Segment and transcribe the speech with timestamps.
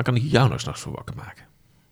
[0.00, 1.44] Maar kan ik jou nou s'nachts voor wakker maken?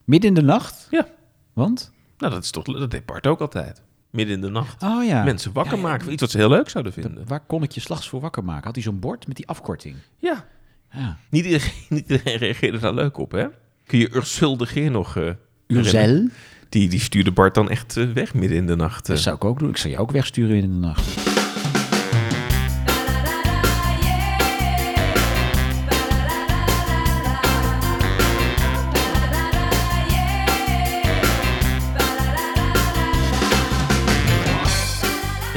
[0.05, 0.87] Midden in de nacht?
[0.91, 1.07] Ja.
[1.53, 1.93] Want?
[2.19, 3.83] Nou, dat is toch, dat deed Bart ook altijd.
[4.11, 4.83] Midden in de nacht.
[4.83, 5.25] Oh ja.
[5.25, 5.87] Mensen wakker Ja, ja.
[5.89, 7.27] maken voor iets wat ze heel leuk zouden De- vinden.
[7.27, 8.65] waar kon ik je s'nachts voor wakker maken?
[8.65, 9.97] Had hij zo'n bord met die afkorting?
[10.17, 10.45] Ja.
[10.93, 11.17] Ja.
[11.31, 13.47] Niet iedereen, niet iedereen reageerde daar leuk op, hè?
[13.85, 15.31] Kun je Ursule de Geer nog eh?
[15.67, 16.29] Urzel?
[16.69, 19.03] Die, die stuurde Bart dan echt eh, weg midden in de nacht.
[19.09, 19.15] eh.
[19.15, 19.69] Dat zou ik ook doen.
[19.69, 21.17] Ik zou je ook wegsturen in de nacht.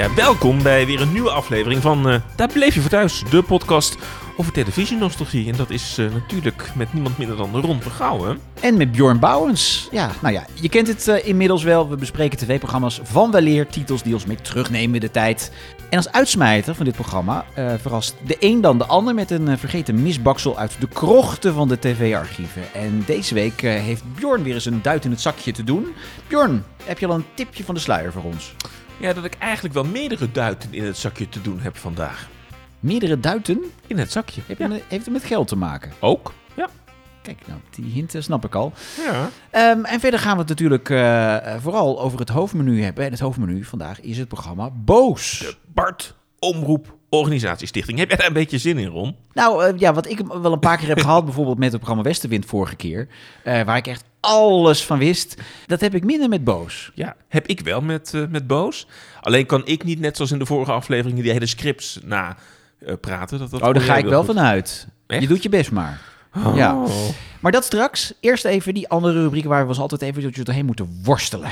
[0.09, 3.97] Welkom bij weer een nieuwe aflevering van eh, Daar bleef je voor thuis, de podcast
[4.41, 5.51] over televisienostalgie.
[5.51, 8.39] En dat is eh, natuurlijk met niemand minder dan Ron Vergouwen.
[8.61, 9.87] En met Bjorn Bouwens.
[9.91, 11.89] Ja, nou ja, je kent het eh, inmiddels wel.
[11.89, 15.51] We bespreken tv-programma's van weleer, titels die ons mee terugnemen in de tijd.
[15.89, 19.57] En als uitsmijter van dit programma eh, verrast de een dan de ander met een
[19.57, 22.61] vergeten misbaksel uit de krochten van de tv-archieven.
[22.73, 25.87] En deze week heeft Bjorn weer eens een duit in het zakje te doen.
[26.27, 28.53] Bjorn, heb je al een tipje van de sluier voor ons?
[29.01, 32.29] Ja, dat ik eigenlijk wel meerdere duiten in het zakje te doen heb vandaag.
[32.79, 33.61] Meerdere duiten?
[33.87, 34.41] In het zakje.
[34.45, 34.69] Heeft, Ja.
[34.69, 35.91] het, heeft het met geld te maken?
[35.99, 36.33] Ook?
[36.55, 36.69] Ja.
[37.21, 38.73] Kijk, nou, die hint eh, snap ik al.
[39.05, 39.29] Ja.
[39.49, 43.05] Ehm, en verder gaan we het natuurlijk eh, vooral over het hoofdmenu hebben.
[43.05, 45.39] En het hoofdmenu vandaag is het programma Boos.
[45.39, 47.97] De Bart Omroep Organisatiestichting.
[47.99, 49.15] Heb jij daar een beetje zin in, Ron?
[49.33, 52.03] Nou eh, ja, wat ik wel een paar keer heb gehad, bijvoorbeeld met het programma
[52.03, 53.07] Westenwind vorige keer,
[53.43, 56.91] waar ik echt alles van wist, dat heb ik minder met Boos.
[56.93, 58.87] Ja, heb ik wel met, eh, met Boos.
[59.21, 62.37] Alleen kan ik niet, net zoals in de vorige afleveringen, die hele scripts na
[62.85, 63.39] eh, praten.
[63.39, 64.87] Dat, dat oh, daar ga ik wel vanuit.
[65.07, 66.01] Je doet je best maar.
[66.35, 66.55] Oh.
[66.55, 66.83] Ja.
[67.39, 68.13] Maar dat straks.
[68.19, 71.51] Eerst even die andere rubriek waar we ons altijd even doorheen moeten worstelen.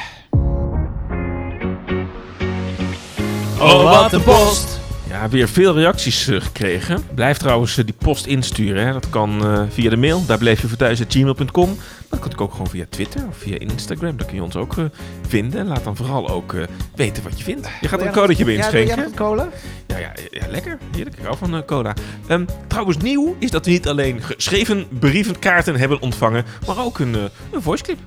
[3.60, 4.80] Oh, wat een post!
[5.10, 7.04] Ja, weer veel reacties eh, gekregen.
[7.16, 8.86] Blijf trouwens die post insturen.
[8.86, 8.94] Hè.
[8.94, 10.26] Dat kan eh, via de mail.
[10.26, 11.78] Daar bleef je voor thuis gmail.com.
[12.10, 14.18] Maar dat kan ook gewoon via Twitter of via Instagram.
[14.18, 14.84] Daar kun je ons ook eh,
[15.28, 15.60] vinden.
[15.60, 16.64] En laat dan vooral ook eh,
[16.96, 17.68] weten wat je vindt.
[17.82, 19.06] Je gaat er een codetje bij Ja, inschenken.
[19.06, 19.50] een cola?
[19.88, 20.78] Ja, ja, ja, lekker.
[20.92, 21.18] Heerlijk.
[21.18, 21.94] Ik hou van eh, cola.
[22.28, 27.14] Ehm, trouwens, nieuw is dat we niet alleen geschreven brievenkaarten hebben ontvangen, maar ook een,
[27.52, 27.98] een voiceclip.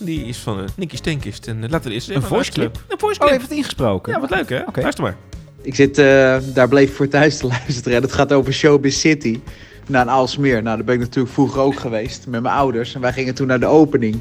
[0.00, 1.46] Die is van eh Nicky Stenkist.
[1.46, 2.74] En laten we eens even Een voiceclip?
[2.76, 3.30] Een Oh, voiceclip.
[3.30, 4.12] heeft het ingesproken?
[4.12, 4.60] ja, wat leuk hè?
[4.66, 4.80] Oké.
[4.80, 5.16] Luister maar.
[5.62, 7.96] Ik zit eh, daar bleef ik voor thuis te luisteren.
[7.96, 9.40] En het gaat over Showbiz City.
[9.86, 10.62] Naar een Aalsmeer.
[10.62, 12.94] Nou, daar ben ik natuurlijk vroeger ook geweest met mijn ouders.
[12.94, 14.20] En wij gingen toen naar de opening.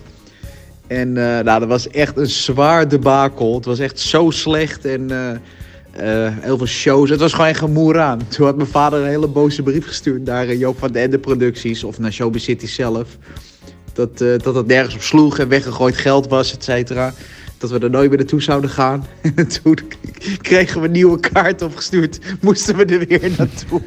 [0.87, 3.55] En eh, nou, dat was echt een zwaar debakel.
[3.55, 4.85] Het was echt zo slecht.
[4.85, 7.09] En eh, eh, heel veel shows.
[7.09, 8.27] Het was gewoon echt gemoer aan.
[8.27, 11.83] Toen had mijn vader een hele boze brief gestuurd naar Joop van den Ende Producties.
[11.83, 13.17] Of naar Showbiz City zelf.
[13.93, 17.13] Dat, dat het nergens op sloeg en weggegooid geld was, et cetera.
[17.57, 19.05] Dat we er nooit meer naartoe zouden gaan.
[19.35, 19.77] En toen
[20.41, 22.19] kregen we een nieuwe kaart opgestuurd.
[22.41, 23.81] Moesten we er weer naartoe.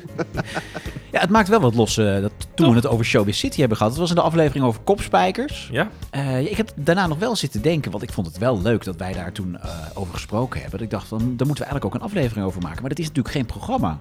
[1.13, 2.69] Ja, het maakt wel wat los eh, dat toen Toch?
[2.69, 3.93] we het over Showbiz City hebben gehad.
[3.93, 5.69] Het was in de aflevering over kopspijkers.
[5.73, 5.89] Ja?
[6.11, 8.97] Eh, ik heb daarna nog wel zitten denken, want ik vond het wel leuk dat
[8.97, 10.79] wij daar toen eh, over gesproken hebben.
[10.79, 12.81] Dat ik dacht, van, daar moeten we eigenlijk ook een aflevering over maken.
[12.81, 14.01] Maar dat is natuurlijk geen programma.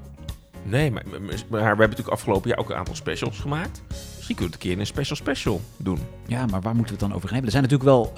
[0.64, 3.82] Nee, maar, maar- maar we hebben natuurlijk afgelopen jaar ook een aantal specials gemaakt.
[4.16, 6.00] Misschien kunnen we het een keer in een special special doen.
[6.28, 7.46] Ja, maar waar moeten we het dan over hebben?
[7.46, 8.14] Er zijn natuurlijk wel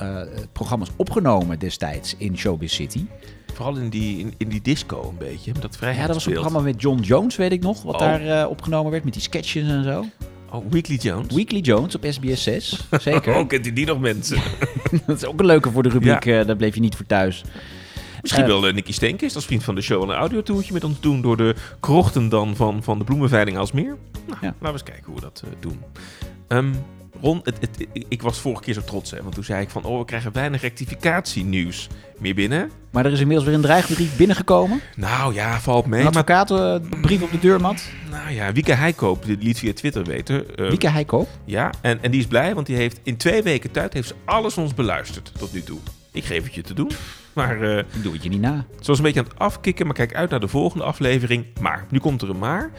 [0.51, 3.05] programma's opgenomen destijds in Showbiz City.
[3.53, 5.51] Vooral in die, in, in die disco een beetje.
[5.59, 7.99] Dat Ja, dat was een programma met John Jones, weet ik nog, wat Oh.
[7.99, 10.05] daar eh, opgenomen werd met die sketches en zo.
[10.51, 11.33] Oh, Weekly Jones.
[11.35, 13.35] Weekly Jones op SBS 6, zeker.
[13.35, 14.37] Oh, kent u die nog mensen?
[15.05, 17.43] dat is ook een leuke voor de rubriek, eh, daar bleef je niet voor thuis.
[18.21, 20.99] Misschien Eh, wel uh, Nicky Steenkist als vriend van de show een audiotoertje met ons
[20.99, 23.97] doen door de krochten dan van, van de bloemenveiling als meer.
[24.27, 24.47] Nou, Ja.
[24.47, 25.79] laten we eens kijken hoe we dat doen.
[26.47, 26.73] Ehm,
[27.21, 29.83] Ron, het, het, ik was vorige keer zo trots, hè, want toen zei ik van,
[29.83, 31.87] oh, we krijgen weinig rectificatienieuws
[32.17, 32.71] meer binnen.
[32.91, 34.79] Maar er is inmiddels weer een dreigbrief binnengekomen.
[34.95, 35.99] Nou ja, valt mee.
[35.99, 37.83] Een Maar, advocaat, eh, brief op de deurmat.
[38.11, 40.55] nou ja, Wieke Heikoop die liet via Twitter weten.
[40.57, 41.27] eh, Wieke Heikoop.
[41.45, 44.15] Ja, en, en die is blij, want die heeft in twee weken tijd heeft ze
[44.25, 45.79] alles ons beluisterd tot nu toe.
[46.11, 46.91] Ik geef het je te doen.
[47.33, 48.65] Maar eh, Doe het je niet na.
[48.79, 51.45] Ze was een beetje aan het afkicken, maar kijk uit naar de volgende aflevering.
[51.61, 52.69] Maar, nu komt er een maar.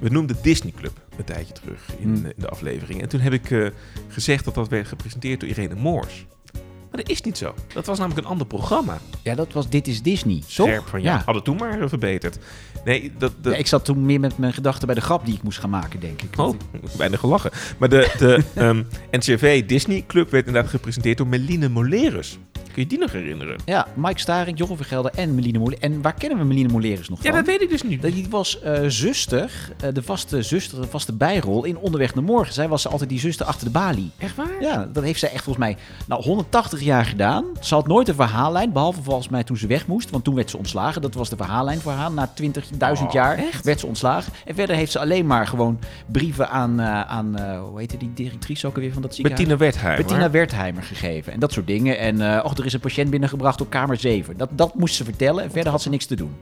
[0.00, 2.14] We noemden Disney Club een tijdje terug in, Hmm.
[2.24, 3.02] eh, in de aflevering.
[3.02, 3.66] En toen heb ik eh,
[4.08, 6.26] gezegd dat dat werd gepresenteerd door Irene Moors.
[6.90, 7.54] Maar dat is niet zo.
[7.74, 8.98] Dat was namelijk een ander programma.
[9.22, 10.42] Ja, dat was Dit is Disney?
[10.46, 11.22] Scherp van ja.
[11.24, 12.38] Hadden toen maar verbeterd.
[12.84, 13.32] Nee, dat...
[13.40, 15.58] dat Ja, ik zat toen meer met mijn gedachten bij de grap die ik moest
[15.58, 16.38] gaan maken, denk ik.
[16.38, 16.56] Oh,
[16.96, 17.50] bijna gelachen.
[17.78, 22.38] Maar de, de ehm, NCV Disney Club werd inderdaad gepresenteerd door Meline Molerus.
[22.80, 23.58] Kun je die nog herinneren?
[23.64, 25.76] Ja, Mike Staring, Jochem Vergelder en Meline Molle.
[25.80, 28.02] En waar kennen we Meline Moleris nog Ja, dat weet ik dus niet.
[28.02, 29.50] Die was eh, zuster,
[29.80, 32.54] eh, de vaste zuster, de vaste bijrol in Onderweg naar Morgen.
[32.54, 34.10] Zij was altijd die zuster achter de balie.
[34.18, 34.60] Echt waar?
[34.60, 37.44] Ja, dat heeft zij echt volgens mij nou, 180 jaar gedaan.
[37.60, 40.10] Ze had nooit een verhaallijn, behalve volgens mij toen ze weg moest.
[40.10, 41.02] Want toen werd ze ontslagen.
[41.02, 42.12] Dat was de verhaallijn voor haar.
[42.12, 43.64] Na 20.000 Oh, jaar echt?
[43.64, 44.32] werd ze ontslagen.
[44.44, 48.66] En verder heeft ze alleen maar gewoon brieven aan, eh, aan hoe heette die directrice
[48.66, 49.46] ook alweer van dat ziekenhuis?
[49.46, 50.06] Bettina Wertheimer.
[50.06, 51.32] Bettina Wertheimer gegeven.
[51.32, 51.98] En dat soort dingen.
[51.98, 54.36] En och, er is een patiënt binnengebracht op kamer 7.
[54.36, 55.44] Dat, dat moest ze vertellen.
[55.44, 56.34] En verder had ze niks te doen.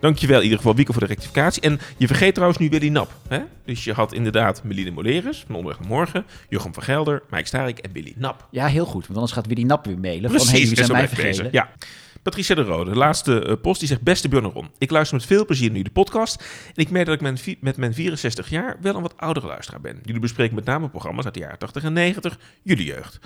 [0.00, 1.62] Dankjewel in ieder geval, Wieke, voor de rectificatie.
[1.62, 3.12] En je vergeet trouwens nu Willy Nap.
[3.28, 3.40] Hè?
[3.64, 7.78] Dus je had inderdaad Meline Moleris van Onderweg naar Morgen, Jochem van Gelder, Mike Starik
[7.78, 8.46] en Willy Nap.
[8.50, 9.02] Ja, heel goed.
[9.02, 10.30] Want anders gaat Willy Nap weer mailen.
[10.30, 11.48] Precies, van, hey, en zijn mij vergeten?
[11.50, 11.68] Ja.
[12.22, 14.02] Patricia de Rode, de laatste eh, post, die zegt...
[14.02, 16.42] Beste Björn en Ron, ik luister met veel plezier naar jullie podcast...
[16.66, 19.98] en ik merk dat ik met mijn 64 jaar wel een wat oudere luisteraar ben.
[20.04, 23.18] Jullie bespreken met name programma's uit de jaren 80 en 90, jullie jeugd.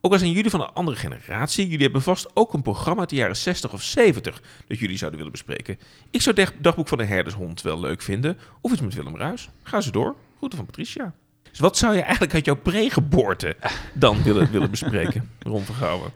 [0.00, 3.10] Ook al zijn jullie van een andere generatie, jullie hebben vast ook een programma uit
[3.10, 5.78] de jaren 60 of 70 dat jullie zouden willen bespreken.
[6.10, 9.48] Ik zou het dagboek van de herdershond wel leuk vinden, of iets met Willem Ruis.
[9.62, 10.14] Ga ze door.
[10.36, 11.14] Groeten van Patricia.
[11.50, 13.56] Dus wat zou je eigenlijk uit jouw pre-geboorte
[13.92, 15.62] dan willen, willen bespreken, Ron?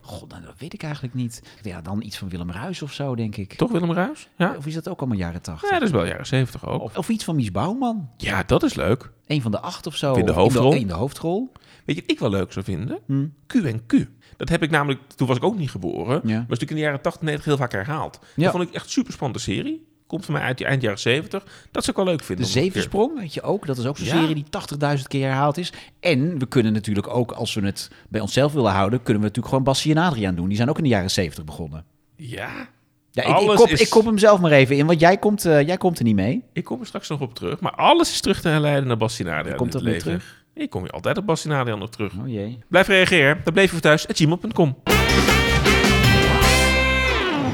[0.00, 1.43] God, nou, dat weet ik eigenlijk niet.
[1.62, 3.55] Ja, dan iets van Willem Ruis of zo, denk ik.
[3.55, 4.29] Toch Willem Ruis?
[4.37, 4.55] Ja?
[4.56, 5.70] Of is dat ook allemaal jaren 80?
[5.70, 6.82] Ja, dat is wel jaren 70 ook.
[6.82, 8.08] Of, of iets van Mies Bouwman.
[8.17, 9.11] Ja, dat is leuk.
[9.26, 10.14] Een van de acht of zo.
[10.14, 10.73] In de Of hoofdrol.
[10.73, 11.52] In de, hoofdrol.
[11.84, 12.99] Weet je wat ik wel leuk zou vinden?
[13.06, 13.26] Hm.
[13.46, 13.93] Q en Q.
[14.37, 16.20] Dat heb ik namelijk, toen was ik ook niet geboren, Ja.
[16.23, 18.19] maar is natuurlijk in de jaren 80, 90 heel vaak herhaald.
[18.37, 18.43] Ja.
[18.43, 19.87] Dat vond ik echt super spannende serie.
[20.06, 21.43] Komt van mij uit die eind jaren 70.
[21.70, 22.44] Dat zou ik wel leuk De vinden.
[22.44, 23.67] keer- Zevensprong, weet je ook.
[23.67, 24.19] Dat is ook zo'n Ja.
[24.20, 25.73] serie die 80.000 keer herhaald is.
[26.00, 28.99] En we kunnen natuurlijk ook, als we het bij onszelf willen houden...
[29.02, 30.49] kunnen we natuurlijk gewoon Bassie en Adriaan doen.
[30.49, 31.84] Die zijn ook in de jaren 70 begonnen.
[32.17, 32.69] Ja,
[33.11, 35.67] Ja, ik, kop, is- ik kop hem zelf maar even in, want jij komt, eh,
[35.67, 36.43] jij komt er niet mee.
[36.52, 37.61] ik kom er straks nog op terug.
[37.61, 39.55] Maar alles is terug te herleiden naar Bastinade.
[39.55, 40.20] Komt het weer leven.
[40.54, 42.12] Ik kom je altijd op Bastinade nog terug.
[42.20, 42.58] Oh jee.
[42.69, 43.40] Blijf reageren.
[43.44, 44.06] Dan bleef je voor thuis.
[44.08, 44.76] gmail.com.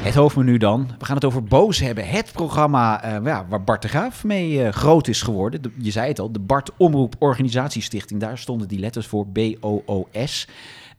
[0.01, 0.89] Het hoofdmenu dan.
[0.99, 2.07] We gaan het over Boos hebben.
[2.07, 5.61] Het programma eh, ja, waar Bart de Graaf mee eh, groot is geworden.
[5.61, 8.19] De- je zei het al, de Bart Omroep Organisatiestichting.
[8.19, 10.47] Daar stonden die letters voor B-O-O-S.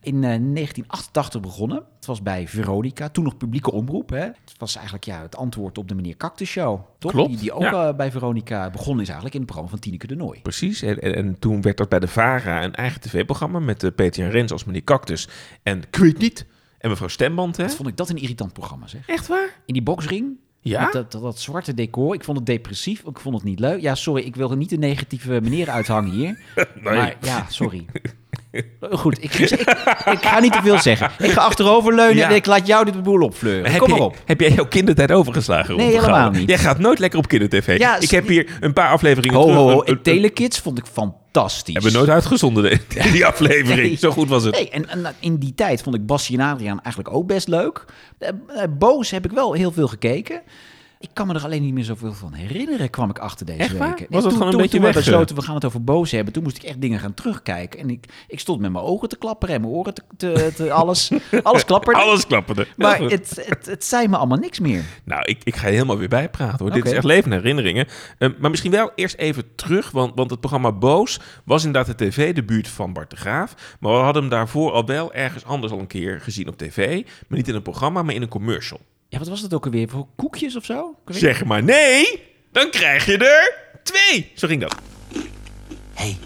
[0.03, 1.83] In eh, 1988 begonnen.
[1.95, 4.09] Het was bij Veronica, toen nog publieke omroep.
[4.09, 4.19] Hè.
[4.19, 6.79] Het was eigenlijk ja, het antwoord op de meneer Cactus Show.
[6.99, 7.11] Toch?
[7.11, 7.87] Klopt, Die, die ook ja.
[7.87, 10.41] eh, bij Veronica begonnen is eigenlijk in het programma van Tineke de Nooi.
[10.41, 10.81] Precies.
[10.81, 14.23] En, en, en toen werd dat bij de VARA een eigen tv-programma met uh, Peter
[14.23, 15.27] Jan Rens als meneer Cactus.
[15.63, 16.45] En ik weet niet.
[16.77, 17.63] En mevrouw Stemband, hè?
[17.63, 19.07] Wat vond ik dat een irritant programma zeg.
[19.07, 19.59] Echt waar?
[19.65, 20.89] In die boxring, Ja?
[20.91, 22.13] Dat, dat, dat zwarte decor.
[22.13, 22.99] Ik vond het depressief.
[22.99, 23.81] Ik vond het niet leuk.
[23.81, 24.23] Ja, sorry.
[24.23, 26.37] Ik wil er niet de negatieve meneer uithangen hier.
[26.83, 26.93] Nee.
[26.93, 27.85] Maar ja, sorry.
[28.91, 29.49] Goed, ik, ik,
[30.11, 31.11] ik ga niet te veel zeggen.
[31.19, 32.29] Ik ga achteroverleunen Ja.
[32.29, 33.71] en ik laat jou dit boel opfleuren.
[33.71, 34.17] Heb, Kom maar op.
[34.25, 35.75] heb jij jouw kindertijd overgeslagen?
[35.77, 36.49] Nee, helemaal niet.
[36.49, 37.75] Jij gaat nooit lekker op kindertv.
[37.77, 39.57] Ja, ik heb hier een paar afleveringen Ho, terug.
[39.59, 40.01] ho, ho.
[40.01, 40.85] Telekids vond ik
[41.31, 41.73] fantastisch.
[41.73, 43.87] hebben we nooit uitgezonden, de- die aflevering.
[43.87, 43.97] Nee.
[43.97, 44.55] Zo goed was het.
[44.55, 47.85] Nee, en, en in die tijd vond ik Bassie en Adriaan eigenlijk ook best leuk.
[48.17, 50.41] Eh, eh, Boos heb ik wel heel veel gekeken.
[51.01, 53.77] Ik kan me er alleen niet meer zoveel van herinneren, kwam ik achter deze Echt
[53.77, 53.99] waar?
[54.09, 56.33] Was het gewoon een toen, beetje toen we besloten, we gaan het over Boos hebben.
[56.33, 57.79] Toen moest ik echt dingen gaan terugkijken.
[57.79, 60.01] En ik, ik stond met mijn ogen te klapperen en mijn oren te...
[60.17, 61.11] te, te- alles,
[61.43, 61.99] alles klapperde.
[62.01, 62.67] Alles klapperde.
[62.77, 64.83] Maar het, het, het zei me allemaal niks meer.
[65.03, 66.71] Nou, ik, ik ga je helemaal weer bijpraten hoor.
[66.73, 67.87] Dit is echt levende herinneringen.
[68.17, 71.97] Ehm, maar misschien wel eerst even terug, want, want het programma Boos was inderdaad het
[71.97, 73.77] tv-debuut van Bart de Graaf.
[73.79, 77.03] Maar we hadden hem daarvoor al wel ergens anders al een keer gezien op tv.
[77.27, 78.79] Maar niet in een programma, maar in een commercial.
[79.11, 79.89] Ja, wat was dat ook alweer?
[79.89, 80.95] Voor koekjes of zo?
[81.05, 83.53] Zeg maar nee, dan krijg je er
[83.83, 84.31] twee.
[84.35, 84.75] Zo ging dat.
[85.13, 85.19] Hé,
[85.93, 86.17] hey,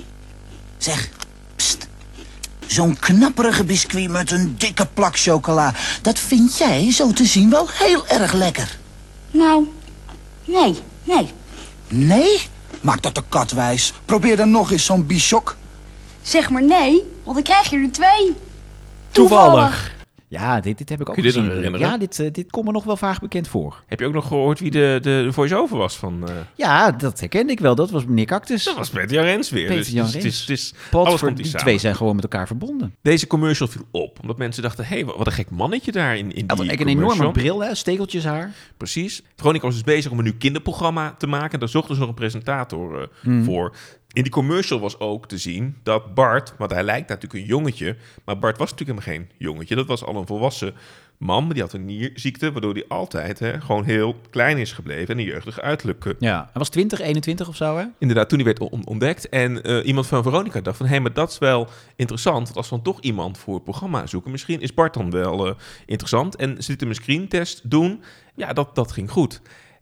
[0.77, 1.09] zeg,
[1.55, 1.87] pst.
[2.65, 5.73] Zo'n knapperige biscuit met een dikke plak chocola.
[6.01, 8.77] Dat vind jij zo te zien wel heel erg lekker.
[9.31, 9.67] Nou,
[10.45, 11.27] nee, nee.
[11.87, 12.41] Nee?
[12.81, 13.93] Maak dat de kat wijs.
[14.05, 15.55] Probeer dan nog eens zo'n bichok.
[16.21, 18.35] Zeg maar nee, want dan krijg je er twee.
[20.27, 21.77] Ja, dit, dit heb ik ook dit gezien.
[21.77, 23.83] Ja, dit, eh, dit komt me nog wel vaag bekend voor.
[23.87, 26.27] Heb je ook nog gehoord wie de, de, voice-over was van...
[26.29, 27.75] eh, Ja, dat herkende ik wel.
[27.75, 28.63] Dat was meneer Cactus.
[28.63, 29.67] dat was Peter Jan Rens weer.
[29.67, 30.23] Peter dus Jan is- Rens.
[30.25, 32.95] het is, het is, Pot, alles komt die twee zijn gewoon met elkaar verbonden.
[33.01, 34.85] Deze commercial viel op, omdat mensen dachten...
[34.85, 37.75] hé, hey, wat een gek mannetje daar in, in die een enorme bril, hè?
[37.75, 38.51] stekeltjes haar.
[38.77, 39.21] Precies.
[39.35, 41.59] Veronica was dus bezig om een nieuw kinderprogramma te maken.
[41.59, 43.43] Daar zochten ze nog een presentator eh, Hmm.
[43.43, 43.75] voor.
[44.15, 47.95] In die commercial was ook te zien dat Bart, want hij lijkt natuurlijk een jongetje,
[48.25, 49.75] maar Bart was natuurlijk helemaal geen jongetje.
[49.75, 50.73] Dat was al een volwassen
[51.17, 55.07] man, maar die had een nierziekte, waardoor hij altijd hè, gewoon heel klein is gebleven
[55.13, 56.05] en een jeugdig uiterlijk.
[56.05, 57.85] eh, Ja, hij was 20, 21 of zo, hè?
[57.99, 59.29] Inderdaad, toen hij werd on- ontdekt.
[59.29, 60.85] En eh, iemand van Veronica dacht van...
[60.87, 62.43] hé, maar dat is wel interessant.
[62.43, 64.31] Want als we dan toch iemand voor het programma zoeken...
[64.31, 65.53] misschien is Bart dan wel eh,
[65.85, 66.35] interessant.
[66.35, 68.03] En ze lieten hem een screentest doen.
[68.35, 69.41] Ja, dat, dat ging goed.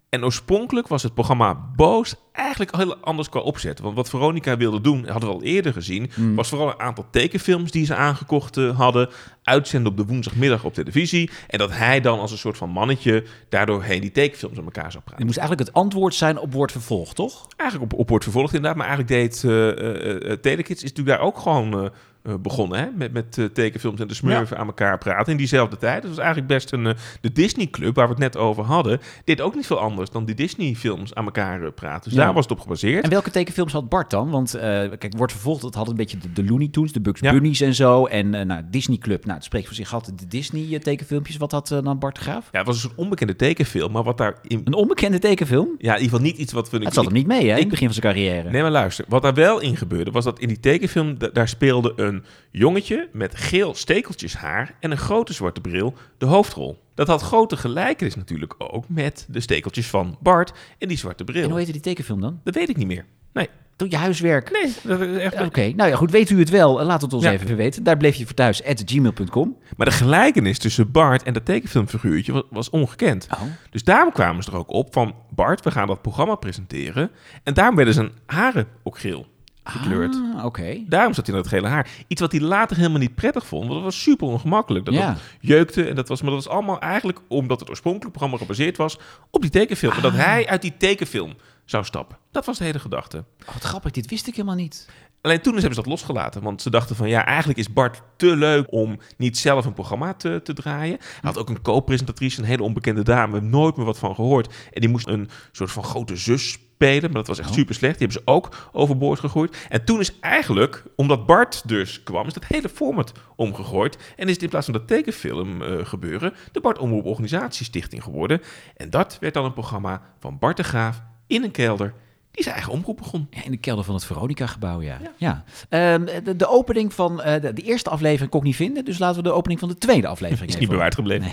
[0.09, 3.79] En oorspronkelijk was het programma Boos eigenlijk heel anders qua opzet.
[3.79, 7.71] Want wat Veronica wilde doen, hadden we al eerder gezien, was vooral een aantal tekenfilms
[7.71, 9.09] die ze aangekocht eh, hadden,
[9.43, 11.29] uitzenden op de woensdagmiddag op televisie.
[11.47, 14.91] En dat hij dan als een soort van mannetje daardoor heen die tekenfilms aan elkaar
[14.91, 15.15] zou praten.
[15.15, 17.47] Het moest eigenlijk het antwoord zijn op wordt vervolgd, toch?
[17.57, 21.27] Eigenlijk op, op wordt vervolgd inderdaad, maar eigenlijk deed eh, eh, Telekids is natuurlijk daar
[21.27, 21.91] ook gewoon
[22.39, 22.87] begonnen, hè?
[22.95, 26.01] Met, met tekenfilms en de smurfen aan elkaar praten in diezelfde tijd.
[26.01, 26.95] Dat was eigenlijk best een...
[27.21, 30.25] de Disney Club, waar we het net over hadden, deed ook niet veel anders dan
[30.25, 32.09] die Disney films aan elkaar praten.
[32.09, 32.19] Dus.
[32.25, 33.03] Daar was het op gebaseerd.
[33.03, 34.29] En welke tekenfilms had Bart dan?
[34.29, 37.19] Want eh, kijk, wordt vervolgd, het had een beetje de, de Looney Tunes, de Bugs
[37.21, 37.31] Ja.
[37.31, 38.05] Bunnies en zo.
[38.05, 41.37] En eh, nou, Disney Club, nou, het spreekt voor zich, had de Disney eh, tekenfilmpjes.
[41.37, 42.49] Wat had dan Bart de Graaf?
[42.51, 44.61] Ja, het was een soort onbekende tekenfilm, maar wat daar in...
[44.63, 45.67] Een onbekende tekenfilm?
[45.77, 46.77] Ja, in ieder geval niet iets wat we...
[46.77, 48.49] Het zat hem niet mee, hè, in het begin van zijn carrière.
[48.49, 49.05] Nee, maar luister.
[49.07, 51.17] Wat daar wel in gebeurde, was dat in die tekenfilm...
[51.17, 52.23] da- daar speelde een
[52.57, 54.75] jongetje met geel stekeltjes haar...
[54.79, 56.81] en een grote zwarte bril de hoofdrol.
[56.95, 61.43] Dat had grote gelijkenis natuurlijk ook met de stekeltjes van Bart en die zwarte bril.
[61.43, 62.39] En hoe heette die tekenfilm dan?
[62.43, 63.05] Dat weet ik niet meer.
[63.33, 63.49] Nee.
[63.75, 64.51] Doe je huiswerk.
[64.51, 65.41] Nee, dat is echt...
[65.41, 66.11] Oké, nou ja, goed.
[66.11, 66.79] Weet u het wel?
[66.79, 67.31] Eh, Laat het ons Ja.
[67.31, 67.83] even weten.
[67.83, 69.57] Daar bleef je voor thuis, at gmail.com.
[69.77, 73.27] Maar de gelijkenis tussen Bart en dat tekenfilmfiguurtje was, was ongekend.
[73.31, 73.41] Oh.
[73.69, 75.15] Dus daarom kwamen ze er ook op van...
[75.29, 77.11] Bart, we gaan dat programma presenteren.
[77.43, 79.27] En daarom werden zijn haren ook geel
[79.63, 80.15] gekleurd.
[80.35, 80.83] Ah, oké.
[80.87, 81.89] Daarom zat hij in dat gele haar.
[82.07, 83.61] Iets wat hij later helemaal niet prettig vond.
[83.63, 84.85] Want dat was super ongemakkelijk.
[84.85, 85.07] Dat Ja.
[85.07, 85.83] dat jeukte.
[85.87, 88.97] En dat was, maar dat was allemaal eigenlijk omdat het oorspronkelijk programma gebaseerd was
[89.29, 89.93] op die tekenfilm.
[89.93, 91.33] En dat hij uit die tekenfilm
[91.65, 92.17] zou stappen.
[92.31, 93.17] Dat was de hele gedachte.
[93.47, 94.89] Oh, wat grappig, dit wist ik helemaal niet.
[95.23, 96.41] Alleen toen hebben ze dat losgelaten.
[96.41, 100.13] Want ze dachten van ja, eigenlijk is Bart te leuk om niet zelf een programma
[100.13, 100.97] te, te draaien.
[100.99, 103.41] Hij had ook een co-presentatrice, een hele onbekende dame.
[103.41, 104.53] Nooit meer wat van gehoord.
[104.71, 107.01] En die moest een soort van grote zus spelen.
[107.01, 107.97] Maar dat was echt super slecht.
[107.97, 109.67] Die hebben ze ook overboord gegooid.
[109.69, 113.97] En toen is eigenlijk, omdat Bart dus kwam, is dat hele format omgegooid.
[114.15, 118.41] En is het in plaats van dat tekenfilm eh, gebeuren, de Bart Omroep Organisatiestichting geworden.
[118.75, 121.93] En dat werd dan een programma van Bart de Graaf in een kelder.
[122.33, 123.27] Die zijn eigen omroep begon.
[123.29, 124.97] Ja, in de kelder van het Veronica-gebouw, ja.
[125.17, 125.43] ja.
[125.69, 128.85] Ehm, de, de opening van eh, de, de eerste aflevering kon ik niet vinden.
[128.85, 131.31] Dus laten we de opening van de tweede aflevering Is even niet bewaard gebleven.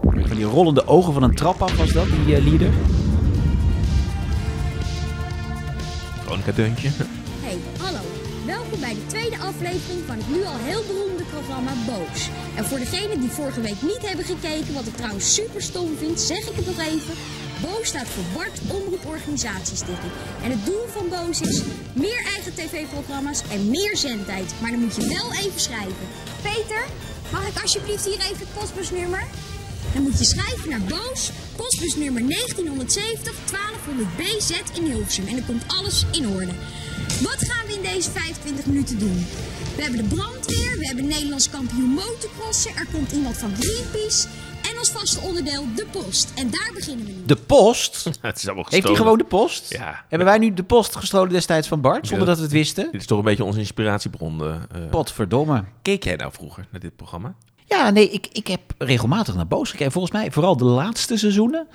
[0.00, 2.70] Van die rollende ogen van een trap af was dat, die eh, leader.
[6.22, 6.88] Veronica Deuntje.
[7.40, 7.98] Hey, hallo.
[8.46, 12.30] Welkom bij de tweede aflevering van het nu al heel beroemde programma Boos.
[12.56, 16.20] En voor degenen die vorige week niet hebben gekeken, wat ik trouwens super stom vind,
[16.20, 17.14] zeg ik het nog even.
[17.60, 20.12] Boos staat voor Bart Omroep Organisatiestichting.
[20.42, 24.54] En het doel van Boos is meer eigen tv-programma's en meer zendtijd.
[24.60, 26.06] Maar dan moet je wel even schrijven.
[26.42, 26.84] Peter,
[27.32, 29.24] mag ik alsjeblieft hier even het postbusnummer?
[29.92, 35.26] Dan moet je schrijven naar Boos, postbusnummer 1970 1200 BZ in Hilversum.
[35.26, 36.52] En dan komt alles in orde.
[37.20, 39.26] Wat gaan we in deze 25 minuten doen?
[39.76, 44.26] We hebben de brandweer, we hebben Nederlands kampioen motocrossen, er komt iemand van Greenpeace
[44.70, 46.32] en als vaste onderdeel de post.
[46.36, 47.24] En daar beginnen we nu.
[47.26, 48.04] De post.
[48.20, 49.70] Het is allemaal Heeft hij gewoon de post?
[49.72, 50.04] Ja.
[50.08, 52.32] Hebben wij nu de post gestolen destijds van Bart, zonder Ja.
[52.32, 52.84] dat we het wisten?
[52.92, 54.42] Dit is toch een beetje onze inspiratiebron.
[54.44, 54.54] eh.
[54.90, 55.64] Potverdomme.
[55.82, 57.34] Keek jij nou vroeger naar dit programma?
[57.68, 59.92] Ja, nee, ik, ik heb regelmatig naar Boos gekeken.
[59.92, 61.66] Volgens mij vooral de laatste seizoenen.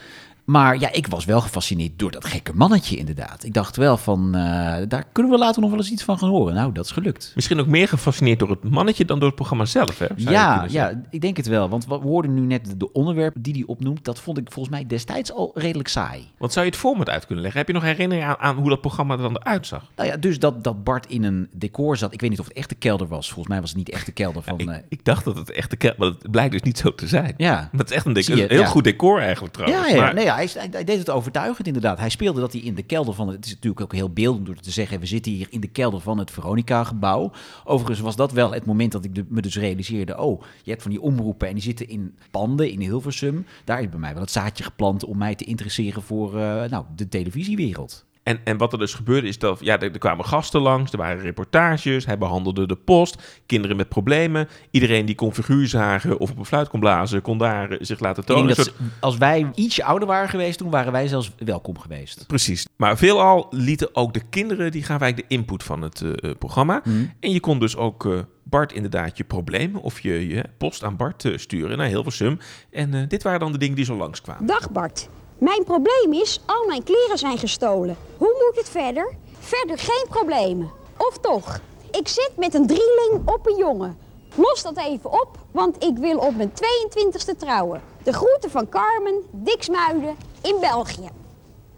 [0.52, 3.44] Maar ja, ik was wel gefascineerd door dat gekke mannetje inderdaad.
[3.44, 4.42] Ik dacht wel van, eh,
[4.88, 6.54] daar kunnen we later nog wel eens iets van gaan horen.
[6.54, 7.32] Nou, dat is gelukt.
[7.36, 10.06] Misschien ook meer gefascineerd door het mannetje dan door het programma zelf, hè?
[10.16, 11.70] Zou Ja, ja, ik denk het wel.
[11.70, 14.06] Want we hoorden nu net de onderwerpen die hij opnoemt.
[14.06, 16.28] Dat vond ik volgens mij destijds al redelijk saai.
[16.38, 17.60] Want zou je het format uit kunnen leggen?
[17.62, 19.84] Heb je nog herinnering aan, aan hoe dat programma er dan eruit zag?
[19.96, 22.14] Nou ja, dus dat, dat Bart in een decor zat.
[22.14, 23.28] Ik weet niet of het echt de kelder was.
[23.28, 24.60] Volgens mij was het niet echt de kelder van...
[24.60, 26.96] ik, eh, ik dacht dat het echt de kel- maar het blijkt dus niet zo
[26.96, 27.34] te zijn.
[27.38, 27.54] ja.
[27.72, 28.66] Maar het is echt een, decor, heel ja.
[28.66, 29.88] goed decor eigenlijk trouwens.
[29.88, 32.00] Ja, ja, Maar- nee, ja hij, hij, deed het overtuigend inderdaad.
[32.00, 33.28] Hij speelde dat hij in de kelder van...
[33.28, 35.00] Het is natuurlijk ook heel beeldend door te zeggen...
[35.00, 37.32] we zitten hier in de kelder van het Veronica-gebouw.
[37.64, 40.18] Overigens was dat wel het moment dat ik me dus realiseerde...
[40.18, 43.46] oh, je hebt van die omroepen en die zitten in panden in Hilversum.
[43.64, 46.86] Daar is bij mij wel het zaadje geplant om mij te interesseren voor eh, nou,
[46.96, 48.06] de televisiewereld.
[48.24, 50.98] En, en wat er dus gebeurde is dat ja, er, er kwamen gasten langs, er
[50.98, 54.48] waren reportages, hij behandelde de post, kinderen met problemen.
[54.72, 58.00] Iedereen die kon figuur zagen of op een fluit kon blazen, kon daar eh, zich
[58.00, 58.48] laten Ik tonen.
[58.48, 62.28] dat soort- als wij ietsje ouder waren geweest, toen waren wij zelfs welkom geweest.
[62.28, 62.68] Precies.
[62.76, 66.38] Maar veelal lieten ook de kinderen, die gaven eigenlijk de input van het eh, eh,
[66.38, 66.82] programma.
[67.20, 70.96] En je kon dus ook eh, Bart inderdaad je problemen of je, je post aan
[70.96, 72.38] Bart sturen naar Hilversum.
[72.72, 74.46] En eh, dit waren dan de dingen die zo langskwamen.
[74.46, 75.10] Dag Bart.
[75.42, 77.98] Mijn probleem is, al mijn kleren zijn gestolen.
[78.18, 79.16] Hoe moet het verder?
[79.40, 80.72] Verder geen problemen.
[80.98, 81.60] Of toch?
[81.92, 83.98] Ik zit met een drieling op een jongen.
[84.36, 87.82] Los dat even op, want ik wil op mijn 22e trouwen.
[88.04, 91.10] De groeten van Carmen, Diksmuiden in België.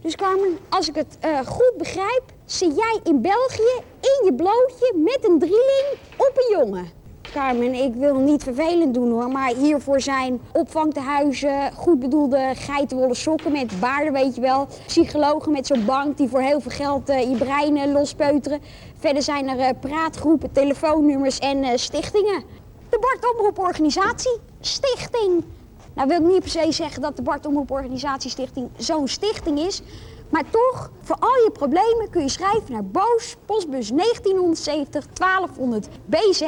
[0.02, 4.94] Dus Carmen, als ik het eh, goed begrijp, zit jij in België in je blootje
[4.96, 6.92] met een drieling op een jongen.
[7.32, 13.52] Carmen, ik wil niet vervelend doen hoor, maar hiervoor zijn opvangtehuizen, goed bedoelde geitenwolle sokken
[13.52, 14.68] met baarden, weet je wel.
[14.86, 18.62] Psychologen met zo'n bank die voor heel veel geld eh, je brein lospeuteren.
[18.98, 22.44] Verder zijn er eh, praatgroepen, telefoonnummers en eh, stichtingen.
[22.90, 25.44] De Bart Omroep Organisatie, stichting.
[25.94, 29.60] Nou wil ik niet per se zeggen dat de Bart Omroep Organisatie Stichting zo'n stichting
[29.60, 29.82] is.
[30.30, 36.42] Maar toch, voor al je problemen kun je schrijven naar Boos, postbus 1970 1200 BZ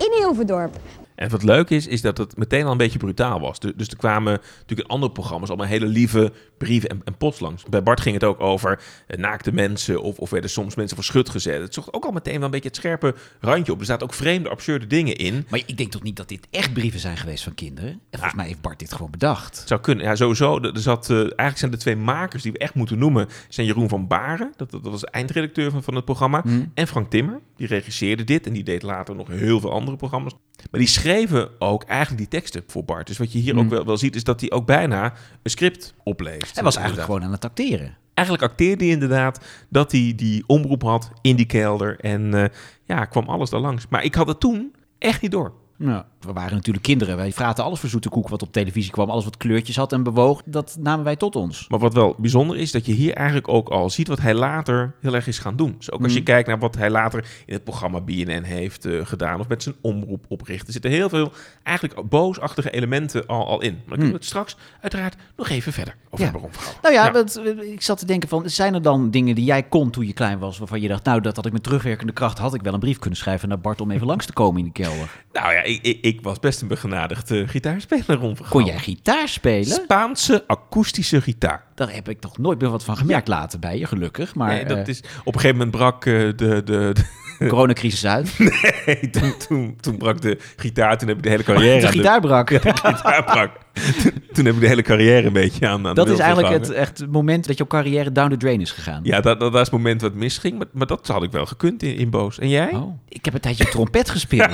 [0.00, 0.74] in Hilverdorp.
[1.20, 3.58] En wat leuk is, is dat het meteen al een beetje brutaal was.
[3.58, 7.40] Du- Dus er kwamen natuurlijk in andere programma's allemaal hele lieve brieven en, en post
[7.40, 7.64] langs.
[7.68, 11.04] Bij Bart ging het ook over eh, naakte mensen of, of werden soms mensen voor
[11.04, 11.60] schut gezet.
[11.60, 13.80] Het zocht ook al meteen wel een beetje het scherpe randje op.
[13.80, 15.46] Er zaten ook vreemde, absurde dingen in.
[15.48, 17.90] Maar ik denk toch niet dat dit echt brieven zijn geweest van kinderen?
[17.90, 19.62] En volgens mij heeft Bart dit gewoon bedacht.
[19.66, 20.04] Zou kunnen.
[20.04, 20.60] Ja, sowieso.
[20.60, 23.28] Er zat, eh, eigenlijk zijn de twee makers die we echt moeten noemen...
[23.48, 26.42] zijn Jeroen van Baren, dat, dat was de eindredacteur van, van het programma...
[26.74, 28.46] en Frank Timmer, die regisseerde dit...
[28.46, 30.32] en die deed later nog heel veel andere programma's.
[30.70, 33.06] Maar die schreven ook eigenlijk die teksten voor Bart.
[33.06, 34.16] Dus wat je hier ook wel, wel ziet...
[34.16, 35.12] is dat hij ook bijna
[35.42, 36.54] een script opleest.
[36.54, 37.04] Hij was eigenlijk Inderdaad.
[37.04, 37.96] gewoon aan het acteren.
[38.14, 42.00] Eigenlijk acteerde hij inderdaad dat hij die omroep had in die kelder...
[42.00, 42.44] en eh,
[42.84, 43.86] ja, kwam alles daar langs.
[43.88, 45.52] Maar ik had het toen echt niet door.
[45.76, 47.16] Ja, we waren natuurlijk kinderen.
[47.16, 49.10] Wij vraten alles voor zoete koek wat op televisie kwam.
[49.10, 51.68] Alles wat kleurtjes had en bewoog, dat namen wij tot ons.
[51.68, 54.94] Maar wat wel bijzonder is, dat je hier eigenlijk ook al ziet wat hij later
[55.00, 55.74] heel erg is gaan doen.
[55.78, 56.24] Dus ook als je Mm.
[56.24, 59.74] kijkt naar wat hij later in het programma BNN heeft eh, gedaan of met zijn
[59.80, 63.72] omroep oprichten, er zitten heel veel eigenlijk boosachtige elementen al, al in.
[63.72, 66.32] Maar daar kunnen we het straks uiteraard nog even verder over Mm.
[66.34, 66.40] Ja.
[66.40, 66.50] hebben.
[66.82, 67.12] Nou ja, Ja.
[67.12, 70.06] want, eh, ik zat te denken van, zijn er dan dingen die jij kon toen
[70.06, 72.62] je klein was, waarvan je dacht, nou, dat had ik met terugwerkende kracht, had ik
[72.62, 75.10] wel een brief kunnen schrijven naar Bart om even langs te komen in de kelder.
[75.32, 78.34] Nou ja, ik, ik, ik was best een begenadigd eh, gitaarspeler.
[78.48, 79.66] Kon jij gitaar spelen?
[79.66, 81.66] Spaanse akoestische gitaar.
[81.80, 84.34] Daar heb ik toch nooit meer wat van gemerkt later bij je, gelukkig.
[84.34, 87.04] Maar nee, dat eh, is, op een gegeven moment brak eh, de, de, de,
[87.48, 88.38] coronacrisis uit.
[88.86, 91.80] nee, toen, toen, toen brak de gitaar, toen heb ik de hele carrière...
[91.80, 92.48] de gitaar brak.
[92.48, 93.50] de gitaar brak.
[94.02, 96.70] Toen, toen heb ik de hele carrière een beetje aan, aan Dat is eigenlijk het,
[96.70, 99.00] echt het moment dat jouw carrière down the drain is gegaan.
[99.02, 101.82] Ja, dat, dat was het moment wat misging, maar, maar dat had ik wel gekund
[101.82, 102.38] in, in Boos.
[102.38, 102.70] En jij?
[102.72, 104.50] Oh, ik heb een tijdje trompet gespeeld.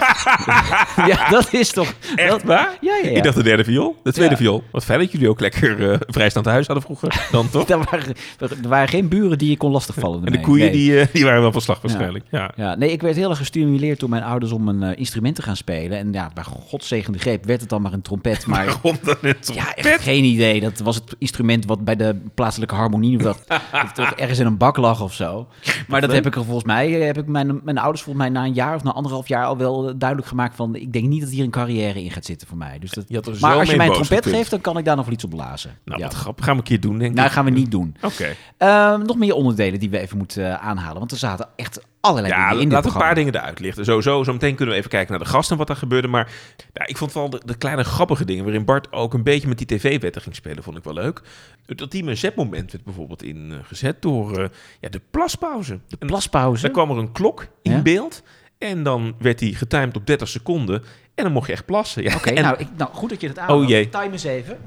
[1.06, 1.94] ja, dat is toch...
[2.16, 2.76] Echt dat- waar?
[2.80, 3.16] Ja, ja, ja.
[3.16, 4.40] Ik dacht de derde viool, de tweede Ja.
[4.40, 4.62] viool.
[4.70, 7.68] Wat fijn dat jullie ook lekker eh, vrijstaand huis hadden vroeger, dan toch?
[7.68, 10.24] Er waren, er waren geen buren die je kon lastigvallen.
[10.24, 10.72] En de koeien, Nee.
[10.74, 12.24] die, eh, die waren wel van slag waarschijnlijk.
[12.30, 12.50] Ja.
[12.56, 15.42] Ja, nee, ik werd heel erg gestimuleerd door mijn ouders om een eh, instrument te
[15.42, 15.98] gaan spelen.
[15.98, 18.46] En ja, bij godzegende greep werd het dan maar een trompet.
[18.56, 20.60] Maar Waarom dan ja, echt geen idee.
[20.60, 24.56] Dat was het instrument wat bij de plaatselijke harmonie dat, dat toch ergens in een
[24.56, 25.46] bak lag of zo.
[25.88, 28.34] Maar dat heb ik er volgens mij, eh, heb ik mijn, mijn ouders volgens mij
[28.34, 31.20] na een jaar of na anderhalf jaar al wel duidelijk gemaakt van, ik denk niet
[31.20, 32.78] dat hier een carrière in gaat zitten voor mij.
[32.78, 35.14] Dus dat, maar als je mij een trompet geeft, dan kan ik daar nog wel
[35.14, 35.78] iets op blazen.
[35.84, 36.06] Nou, ja.
[36.06, 36.44] wat grappig.
[36.44, 37.32] Gaan we een keer doen, denk Nou, ik.
[37.32, 37.96] gaan we niet doen.
[38.02, 38.34] Oké.
[38.58, 40.98] Ehm, nog meer onderdelen die we even moeten eh, aanhalen.
[40.98, 43.84] Want er zaten echt allerlei Ja, dingen in laten we een paar dingen eruit lichten.
[43.84, 46.08] Sowieso, zo meteen kunnen we even kijken naar de gasten en wat daar gebeurde.
[46.08, 46.30] Maar
[46.72, 48.44] ja, ik vond vooral de, de kleine grappige dingen...
[48.44, 51.22] waarin Bart ook een beetje met die tv-wetten ging spelen, vond ik wel leuk.
[51.66, 54.48] Dat team een zetmoment werd bijvoorbeeld ingezet door eh,
[54.80, 55.78] ja, de plaspauze.
[55.88, 56.62] De plaspauze.
[56.62, 57.82] Dan kwam er een klok in Ja?
[57.82, 58.22] beeld
[58.58, 60.82] en dan werd die getimed op 30 seconden...
[61.14, 62.02] en dan mocht je echt plassen.
[62.02, 63.62] Ja, Oké, nou, nou goed dat je het aanhoudt.
[63.62, 63.88] Oh jee.
[63.88, 64.58] Time eens even.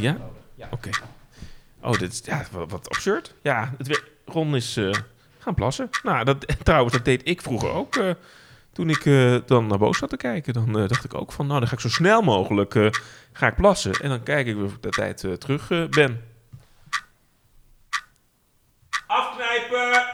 [0.00, 0.16] Ja?
[0.70, 0.90] Oké.
[1.80, 3.34] Oh, dit is ja, wat, wat absurd.
[3.42, 4.90] Ja, het weer, Ron is eh,
[5.38, 5.90] gaan plassen.
[6.02, 7.96] Nou, dat, trouwens, dat deed ik vroeger ook.
[7.96, 8.10] eh,
[8.72, 11.46] toen ik eh, dan naar boven zat te kijken, dan dacht ik ook van...
[11.46, 12.90] nou, dan ga ik zo snel mogelijk
[13.32, 13.92] ga ik plassen.
[13.92, 16.22] En dan kijk ik of ik de tijd terug ben.
[19.06, 20.06] Afknijpen!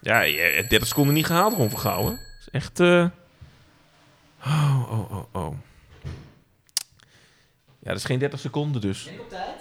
[0.00, 2.10] Ja, je hebt 30 seconden niet gehaald, Ron Vergouwen.
[2.10, 2.80] Dat is echt...
[2.80, 3.10] Oh,
[4.90, 5.54] oh, oh, oh.
[7.82, 9.08] Ja, dat is geen 30 seconden dus.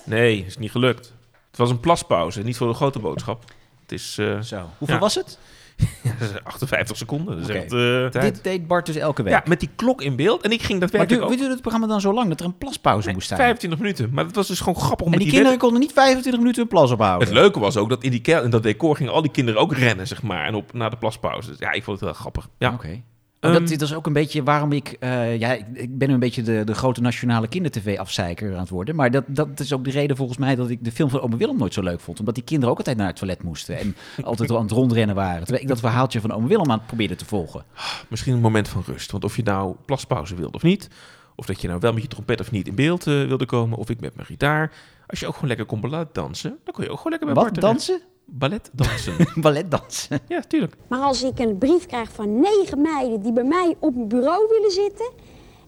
[0.06, 1.14] Nee, is niet gelukt.
[1.50, 3.44] Het was een plaspauze, niet voor de grote boodschap.
[3.82, 4.70] Het is eh, Zo.
[4.78, 5.02] Hoeveel Ja.
[5.02, 5.40] was het?
[6.04, 7.40] ja, dat is 58 seconden.
[7.40, 7.58] Dat is Oké.
[7.64, 8.34] echt eh, tijd.
[8.34, 9.34] Dit deed Bart dus elke week.
[9.34, 10.42] Ja, met die klok in beeld.
[10.44, 12.58] En ik ging maar daadwerkelijk duurde, duurde het programma dan zo lang dat er een
[12.58, 13.40] plaspauze moest zijn?
[13.40, 14.10] 25 minuten.
[14.14, 15.06] Maar dat was dus gewoon grappig.
[15.06, 17.28] om en met die kinderen konden niet 25 minuten hun plas ophouden.
[17.28, 19.62] Het leuke was ook dat in, die kel- in dat decor gingen al die kinderen
[19.62, 20.46] ook rennen, zeg maar.
[20.46, 21.50] En op, naar de plaspauze.
[21.50, 22.50] Dus ja, ik vond het heel grappig.
[22.58, 22.74] Ja.
[22.74, 23.02] Oké.
[23.42, 24.96] Ehm, dat, dat is ook een beetje waarom ik...
[25.00, 28.96] eh, ja, ik, ik ben een beetje de, de grote nationale kindertv-afzeiker aan het worden.
[28.96, 31.38] Maar dat, dat is ook de reden volgens mij dat ik de film van Ome
[31.38, 32.20] Willem nooit zo leuk vond.
[32.20, 33.78] Omdat die kinderen ook altijd naar het toilet moesten.
[33.78, 35.40] En altijd aan het rondrennen waren.
[35.40, 37.64] Terwijl ik dat verhaaltje van Ome Willem aan het probeerde te volgen.
[38.10, 39.12] Misschien een moment van rust.
[39.12, 40.88] Want of je nou plaspauze wilde of niet...
[41.36, 43.78] of dat je nou wel met je trompet of niet in beeld eh, wilde komen...
[43.78, 44.72] of ik met mijn gitaar...
[45.08, 46.58] als je ook gewoon lekker kon ballet dansen...
[46.64, 48.02] dan kon je ook gewoon lekker bij Wat, Bart dansen?
[48.34, 49.16] Ballet dansen.
[49.42, 50.20] Balletdansen.
[50.28, 50.76] ja, tuurlijk.
[50.88, 54.48] Maar als ik een brief krijg van negen meiden die bij mij op mijn bureau
[54.50, 55.12] willen zitten.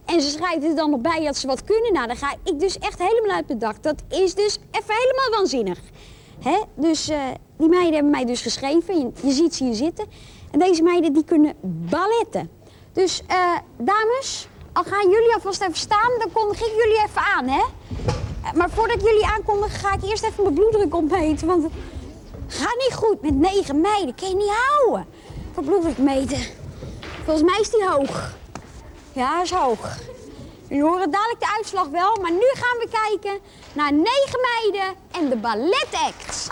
[0.06, 1.93] En ze schrijven er dan nog bij dat ze wat kunnen.
[1.93, 3.84] Nou, dan ga ik dus echt helemaal uit mijn dak.
[3.84, 5.80] Dat is dus even helemaal waanzinnig.
[6.39, 6.62] Hè?
[6.76, 7.19] Dus eh,
[7.58, 8.99] die meiden hebben mij dus geschreven.
[8.99, 10.06] Je, je ziet ze hier zitten.
[10.52, 11.54] En deze meiden die kunnen
[11.89, 12.49] balletten.
[12.93, 13.38] Dus eh,
[13.78, 17.62] dames, al gaan jullie alvast even staan, dan kondig ik jullie even aan, hè?
[18.43, 21.47] Eh, Maar voordat ik jullie aankondig, ga ik eerst even mijn bloeddruk opmeten.
[21.47, 21.65] Want
[22.54, 24.16] gaat niet goed met negen meiden.
[24.16, 25.06] Kun je niet houden.
[25.54, 26.39] Voor bloeddruk meten.
[27.24, 28.34] Volgens mij is die hoog.
[29.13, 29.98] Ja, is hoog.
[30.68, 33.39] Jullie horen dadelijk de uitslag wel, maar nu gaan we kijken
[33.74, 36.48] naar negen meiden en de balletact.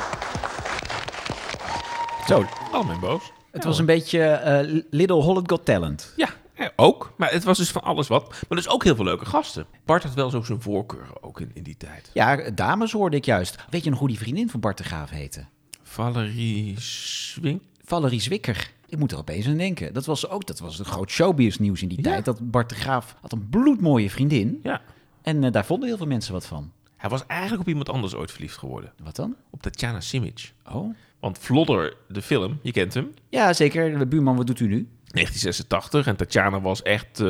[2.27, 3.31] Zo, Allemaal boos.
[3.51, 6.13] het was een beetje eh, Little Holland Got Talent.
[6.15, 7.11] Ja, eh, ook.
[7.17, 8.29] Maar het was dus van alles wat.
[8.29, 9.65] Maar dus ook heel veel leuke gasten.
[9.85, 12.09] Bart had wel zo zijn voorkeuren ook in, in die tijd.
[12.13, 13.55] Ja, dames hoorde ik juist.
[13.69, 15.45] Weet je nog hoe die vriendin van Bart de Graaf heette?
[15.91, 17.61] Valerie Swink.
[17.83, 18.71] Valerie Zwikker.
[18.87, 19.93] Ik moet er opeens aan denken.
[19.93, 22.03] Dat was ook dat was een groot showbiz nieuws in die Ja.
[22.03, 22.25] tijd.
[22.25, 24.59] Dat Bart de Graaf had een bloedmooie vriendin.
[24.63, 24.81] Ja.
[25.21, 26.71] En eh, daar vonden heel veel mensen wat van.
[26.97, 28.93] Hij was eigenlijk op iemand anders ooit verliefd geworden.
[29.03, 29.35] Wat dan?
[29.49, 30.53] Op Tatjana Simic.
[30.71, 30.95] Oh.
[31.19, 33.13] Want Vlodder, de film, je kent hem.
[33.29, 33.99] Ja, zeker.
[33.99, 34.87] De buurman, wat doet u nu?
[35.05, 36.07] 1986.
[36.07, 37.25] En Tatjana was echt, eh,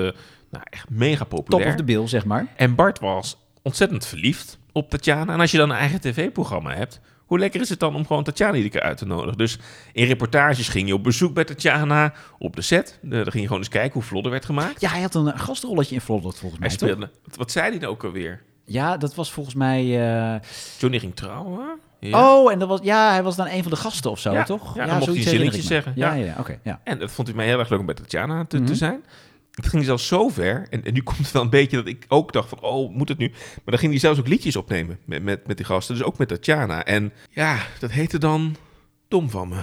[0.50, 1.64] nou, echt mega populair.
[1.64, 2.48] Top of the bill, zeg maar.
[2.56, 5.34] En Bart was ontzettend verliefd op Tatjana.
[5.34, 7.00] En als je dan een eigen tv-programma hebt,
[7.32, 9.38] hoe lekker is het dan om gewoon Tatjana iedere keer uit te nodigen?
[9.38, 9.60] Dus
[9.94, 13.00] in reportages ging je op bezoek bij Tatjana op de set.
[13.04, 14.82] Eh, Dan ging je gewoon eens kijken hoe Vlodder werd gemaakt.
[14.82, 17.10] Ja, hij had een gastrolletje in Vlodder volgens mij, Hij speelde.
[17.26, 18.42] Wat, wat zei hij nou ook alweer?
[18.66, 19.80] Ja, dat was volgens mij...
[20.34, 20.40] eh,
[20.80, 21.80] Johnny ging trouwen.
[22.00, 22.34] Ja.
[22.36, 24.44] Oh, en dat was, ja, hij was dan een van de gasten of zo, Ja,
[24.44, 24.76] toch?
[24.76, 26.26] ja, dan mocht hij zinnetjes zeggen, Ja, ja.
[26.26, 26.60] ja, oké.
[26.64, 26.80] ja.
[26.84, 28.66] En dat vond hij mij heel erg leuk om bij Tatjana te, Mhm.
[28.66, 29.04] te zijn.
[29.52, 32.06] Het ging zelfs zo ver, en, en nu komt het wel een beetje dat ik
[32.08, 33.30] ook dacht van, oh, moet het nu?
[33.30, 36.18] Maar dan ging hij zelfs ook liedjes opnemen met, met, met die gasten, dus ook
[36.18, 36.86] met Tatjana.
[36.86, 38.56] En ja, dat heette dan
[39.08, 39.62] Dom van me.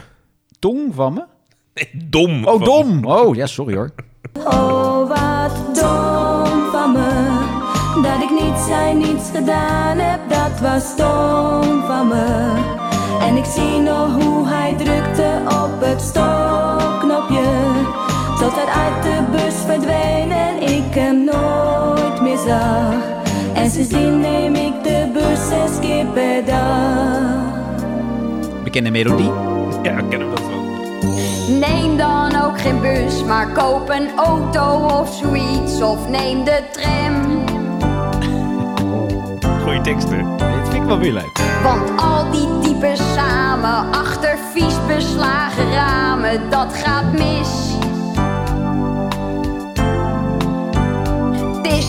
[0.58, 1.24] Tong van me?
[1.74, 2.44] Nee, Dom.
[2.44, 2.64] Oh, van me.
[2.64, 3.04] dom!
[3.04, 3.92] Oh, ja, sorry hoor.
[4.44, 7.56] Oh, wat dom van me.
[8.02, 12.52] Dat ik niets zei, niets gedaan heb, dat was dom van me.
[13.20, 17.46] En ik zie nog hoe hij drukte op het stopknopje.
[18.48, 22.94] Tot hij uit de bus verdween en ik hem nooit meer zag.
[23.54, 27.52] En sindsdien neem ik de bus zes keer per dag.
[28.64, 29.30] Bekende melodie.
[29.82, 30.62] Ja, ik ken hem dat wel.
[31.58, 35.82] Neem dan ook geen bus, maar koop een auto of zoiets.
[35.82, 37.44] Of neem de tram.
[39.62, 40.36] Goeie teksten.
[40.36, 41.38] Dit vind ik wel weer leuk.
[41.62, 47.77] Want al die types samen achter vies beslagen ramen, dat gaat mis.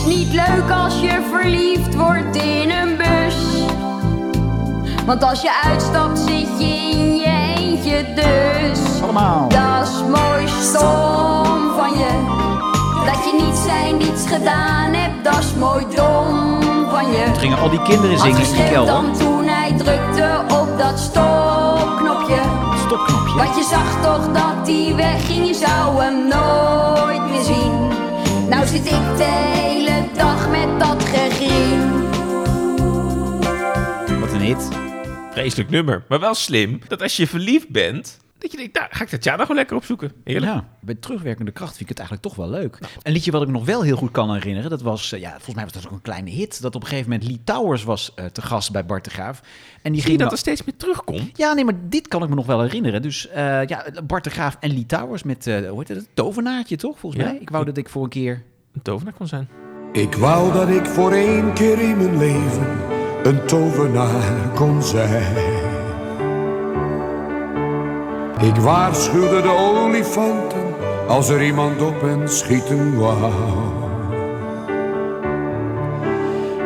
[0.09, 3.35] Niet leuk als je verliefd wordt in een bus.
[5.05, 9.01] Want als je uitstapt zit je in je eentje dus.
[9.01, 9.49] Allemaal.
[9.49, 12.11] Dat is mooi stom van je.
[13.05, 17.23] Dat je niets zijn, niets gedaan hebt, dat is mooi dom van je.
[17.25, 18.93] Toen gingen al die kinderen zingen in die kelder.
[18.93, 22.41] dan toen hij drukte op dat stopknopje.
[22.85, 23.35] Stopknopje.
[23.35, 27.78] Want je zag toch dat hij wegging, je zou hem nooit meer zien.
[28.69, 31.89] Nou zit ik de hele dag met dat gegrien.
[34.19, 34.67] Wat een hit.
[35.31, 36.79] Vreselijk nummer, maar wel slim.
[36.87, 40.11] Dat als je verliefd bent, dat je denkt, nou, ga ik Tatjana gewoon lekker opzoeken.
[40.23, 40.51] Heerlijk.
[40.51, 42.77] Ja, bij terugwerkende kracht vind ik het eigenlijk toch wel leuk.
[43.03, 45.29] Een liedje wat ik me nog wel heel goed kan herinneren, dat was, eh, ja,
[45.31, 46.61] volgens mij was dat ook een kleine hit.
[46.61, 49.41] Dat op een gegeven moment Lee Towers was eh, te gast bij Bart de Graaf.
[49.41, 49.45] En
[49.81, 51.37] die Zie je ging dat dan- er steeds meer terugkomt?
[51.37, 53.01] Ja, nee, maar dit kan ik me nog wel herinneren.
[53.01, 56.75] Dus eh, ja, Bart de Graaf en Lee Towers met, eh, hoe heet het, tovenaartje
[56.75, 57.27] toch, volgens Ja.
[57.31, 57.39] mij?
[57.41, 58.43] Ik wou dat ik voor een keer...
[58.73, 59.49] Een tovenaar kon zijn.
[59.91, 62.67] Ik wou dat ik voor één keer in mijn leven
[63.23, 65.35] een tovenaar kon zijn.
[68.41, 70.73] Ik waarschuwde de olifanten
[71.07, 73.33] als er iemand op hen schieten wou.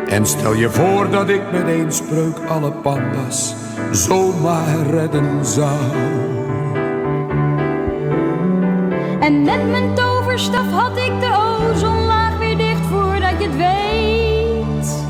[0.08, 3.56] En stel je voor dat ik met één spreuk alle panda's
[3.92, 5.80] zomaar redden zou.
[9.20, 15.02] En met mijn toverstaf had ik de ozonlaag weer dicht voordat je het weet.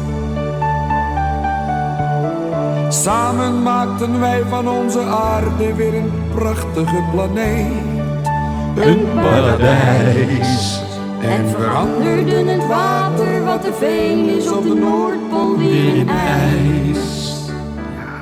[2.93, 8.27] Samen maakten wij van onze aarde weer een prachtige planeet.
[8.75, 10.81] Een paradijs.
[11.21, 17.33] En veranderden het water wat te veel is op de Noordpool weer in ijs.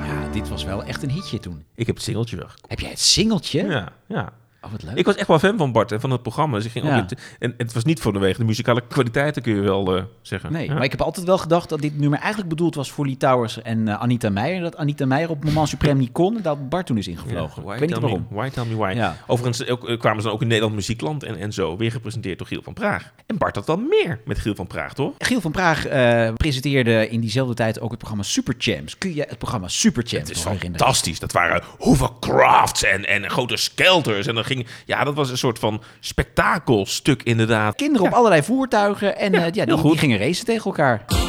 [0.08, 1.64] Ja, dit was wel echt een hitje toen.
[1.76, 2.70] Ik heb het singeltje wel gekocht.
[2.70, 3.66] Heb jij het singeltje?
[3.68, 4.30] Ja, ja.
[4.66, 4.96] Oh, wat leuk.
[4.96, 6.56] Ik was echt wel fan van Bart en van het programma.
[6.58, 6.98] Dus ik ging Ja.
[7.00, 10.52] ook in- en het was niet vanwege de muzikale kwaliteiten, kun je wel eh, zeggen.
[10.52, 10.74] Nee, Ja.
[10.74, 13.62] maar ik heb altijd wel gedacht dat dit nummer eigenlijk bedoeld was voor Lee Towers
[13.62, 14.62] en eh, Anita Meijer.
[14.62, 17.62] Dat Anita Meijer op Moment Supreme niet kon en dat Bart toen is ingevlogen.
[17.62, 18.26] ik weet niet waarom.
[18.30, 18.94] Me, why tell me why?
[18.96, 19.18] Ja.
[19.28, 21.78] Overigens ook, eh, kwamen ze dan ook in Nederland Muziekland en, en zo.
[21.78, 23.12] Weer gepresenteerd door Giel van Praag.
[23.26, 25.14] En Bart had dan meer met Giel van Praag, toch?
[25.18, 25.88] Giel van Praag
[26.36, 28.98] presenteerde in diezelfde tijd ook het programma Super Champs.
[28.98, 31.20] Kun je het programma Super Champs Het is fantastisch.
[31.20, 34.28] Dat waren hovercrafts en, en grote skelters.
[34.28, 37.76] En dan ging, ja, dat was een soort van spektakelstuk inderdaad.
[37.76, 39.92] Kinderen op allerlei voertuigen en eh, ja, die, goed.
[39.92, 41.21] die gingen racen tegen elkaar.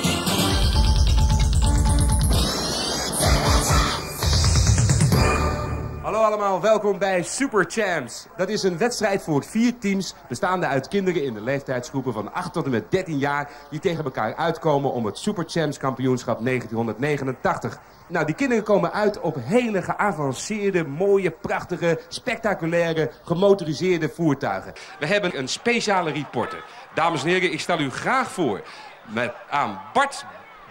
[6.22, 8.26] Allemaal, welkom bij Super Champs.
[8.36, 12.52] Dat is een wedstrijd voor vier teams bestaande uit kinderen in de leeftijdsgroepen van 8
[12.52, 17.78] tot en met 13 jaar die tegen elkaar uitkomen om het Super Champs kampioenschap 1989.
[18.06, 24.72] Nou, die kinderen komen uit op hele geavanceerde, mooie, prachtige, spectaculaire, gemotoriseerde voertuigen.
[24.98, 26.64] We hebben een speciale reporter.
[26.94, 28.62] Dames en heren, ik stel u graag voor
[29.06, 30.24] met aan Bart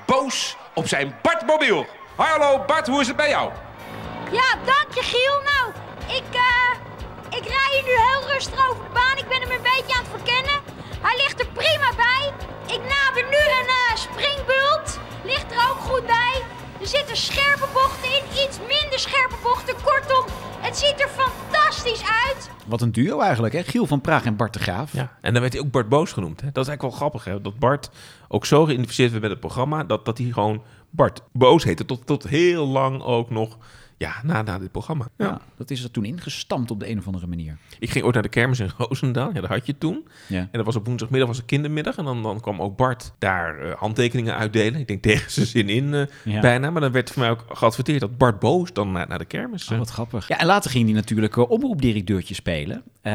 [0.06, 1.86] Boos op zijn Bartmobiel.
[2.16, 3.52] Hallo Bart, hoe is het bij jou?
[4.39, 5.38] Ja, dank je Giel.
[5.52, 5.65] Nou,
[6.19, 6.71] ik, eh,
[7.38, 9.17] ik rij hier nu heel rustig over de baan.
[9.17, 10.58] Ik ben hem een beetje aan het verkennen.
[11.06, 12.24] Hij ligt er prima bij.
[12.76, 15.00] Ik nader nu een eh, springbult.
[15.24, 16.36] Ligt er ook goed bij.
[16.82, 19.76] Er zitten scherpe bochten in, iets minder scherpe bochten.
[19.84, 20.26] Kortom,
[20.60, 22.50] het ziet er fantastisch uit.
[22.65, 23.63] Wat een duo eigenlijk, hè?
[23.63, 24.93] Giel van Praag en Bart de Graaf.
[24.93, 26.41] Ja, en dan werd hij ook Bart Boos genoemd.
[26.41, 26.52] Hè?
[26.52, 27.41] Dat is eigenlijk wel grappig, hè?
[27.41, 27.89] Dat Bart
[28.28, 29.84] ook zo geïdentificeerd werd met het programma...
[29.84, 31.86] dat, dat hij gewoon Bart Boos heette.
[31.86, 33.58] Tot, tot heel lang ook nog,
[34.02, 35.08] ja, na, na dit programma.
[35.18, 35.26] Ja.
[35.26, 37.58] Ja, dat is er toen ingestampt op de een of andere manier.
[37.80, 39.32] Ik ging ooit naar de kermis in Roosendaal.
[39.34, 40.08] Ja, dat had je toen.
[40.28, 40.38] Ja.
[40.40, 41.98] En dat was op woensdagmiddag was een kindermiddag.
[41.98, 44.80] En dan, dan kwam ook Bart daar eh, handtekeningen uitdelen.
[44.80, 46.40] Ik denk tegen zijn zin in eh, Ja.
[46.42, 46.70] bijna.
[46.70, 49.66] Maar dan werd voor mij ook geadverteerd dat Bart Boos dan naar, naar de kermis...
[49.66, 50.28] eh, Oh, wat grappig.
[50.28, 52.84] Ja, en later ging hij natuurlijk uh, omroepdirecteurtje spelen.
[53.02, 53.12] Eh,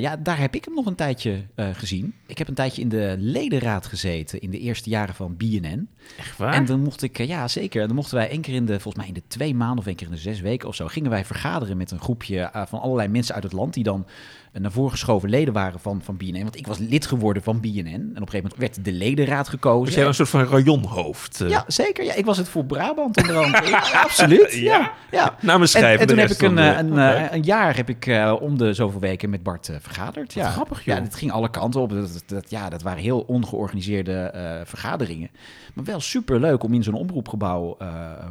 [0.00, 2.14] ja, daar heb ik hem nog een tijdje eh, gezien.
[2.26, 5.88] Ik heb een tijdje in de ledenraad gezeten in de eerste jaren van BNN.
[6.18, 6.52] Echt waar?
[6.52, 8.94] En dan mocht ik, eh, ja zeker, dan mochten wij één keer in de, volgens
[8.96, 11.10] mij in de twee maanden of één keer in de zes weken of zo, gingen
[11.10, 14.06] wij vergaderen met een groepje eh, van allerlei mensen uit het land die dan
[14.52, 16.42] eh, naar voren geschoven leden waren van, van BNN.
[16.42, 17.86] Want ik was lid geworden van BNN.
[17.86, 19.84] En op een gegeven moment werd de ledenraad gekozen.
[19.84, 21.40] Was jij een soort van rayonhoofd?
[21.40, 21.48] eh?
[21.48, 22.04] Ja, zeker.
[22.04, 23.68] Ja, ik was het voor Brabant onder andere.
[23.68, 24.52] Ja, absoluut.
[24.52, 25.36] Ja, ja.
[25.40, 26.00] Namens En, schrijven.
[26.00, 29.30] en toen de heb ik een, een, een jaar heb ik om de zoveel weken
[29.30, 30.32] met Bart vergaderd.
[30.32, 30.50] Ja.
[30.50, 30.96] grappig, joh.
[30.96, 31.90] Ja, het ging alle kanten op.
[31.90, 34.30] Dat, dat, ja, dat waren heel ongeorganiseerde
[34.64, 35.30] vergaderingen.
[35.74, 37.76] Maar wel super leuk om in zo'n omroepgebouw